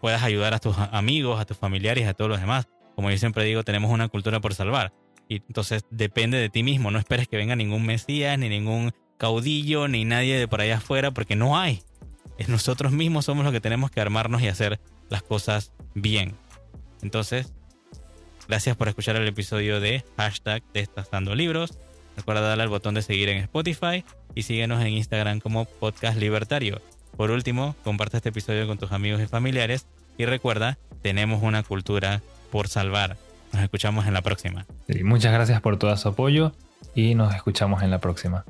puedas 0.00 0.22
ayudar 0.22 0.54
a 0.54 0.58
tus 0.58 0.76
amigos, 0.78 1.40
a 1.40 1.44
tus 1.44 1.56
familiares, 1.56 2.06
a 2.06 2.14
todos 2.14 2.30
los 2.30 2.40
demás. 2.40 2.68
Como 2.96 3.10
yo 3.10 3.18
siempre 3.18 3.44
digo, 3.44 3.62
tenemos 3.62 3.92
una 3.92 4.08
cultura 4.08 4.40
por 4.40 4.54
salvar. 4.54 4.92
Y 5.28 5.36
entonces 5.36 5.84
depende 5.90 6.38
de 6.38 6.48
ti 6.48 6.62
mismo. 6.62 6.90
No 6.90 6.98
esperes 6.98 7.28
que 7.28 7.36
venga 7.36 7.54
ningún 7.54 7.84
mesías, 7.84 8.38
ni 8.38 8.48
ningún 8.48 8.92
caudillo, 9.18 9.86
ni 9.86 10.04
nadie 10.04 10.38
de 10.38 10.48
por 10.48 10.60
allá 10.60 10.78
afuera, 10.78 11.10
porque 11.12 11.36
no 11.36 11.58
hay. 11.58 11.82
Nosotros 12.48 12.92
mismos 12.92 13.26
somos 13.26 13.44
los 13.44 13.52
que 13.52 13.60
tenemos 13.60 13.90
que 13.90 14.00
armarnos 14.00 14.42
y 14.42 14.48
hacer 14.48 14.80
las 15.08 15.22
cosas 15.22 15.72
bien. 15.94 16.34
Entonces, 17.02 17.52
gracias 18.48 18.76
por 18.76 18.88
escuchar 18.88 19.16
el 19.16 19.28
episodio 19.28 19.80
de 19.80 20.04
hashtag 20.16 20.62
Destazando 20.72 21.34
Libros. 21.34 21.78
Recuerda 22.16 22.40
darle 22.40 22.64
al 22.64 22.68
botón 22.70 22.94
de 22.94 23.02
seguir 23.02 23.28
en 23.28 23.38
Spotify 23.38 24.04
y 24.34 24.42
síguenos 24.42 24.82
en 24.82 24.88
Instagram 24.94 25.40
como 25.40 25.66
Podcast 25.66 26.18
Libertario. 26.18 26.80
Por 27.16 27.30
último, 27.30 27.76
comparte 27.84 28.18
este 28.18 28.30
episodio 28.30 28.66
con 28.66 28.78
tus 28.78 28.92
amigos 28.92 29.20
y 29.22 29.26
familiares 29.26 29.86
y 30.18 30.24
recuerda, 30.24 30.78
tenemos 31.02 31.42
una 31.42 31.62
cultura 31.62 32.22
por 32.46 32.68
salvar. 32.68 33.16
Nos 33.52 33.62
escuchamos 33.62 34.06
en 34.06 34.14
la 34.14 34.22
próxima. 34.22 34.66
muchas 35.04 35.32
gracias 35.32 35.60
por 35.60 35.78
todo 35.78 35.96
su 35.96 36.08
apoyo 36.08 36.52
y 36.94 37.14
nos 37.14 37.34
escuchamos 37.34 37.82
en 37.82 37.90
la 37.90 37.98
próxima. 37.98 38.44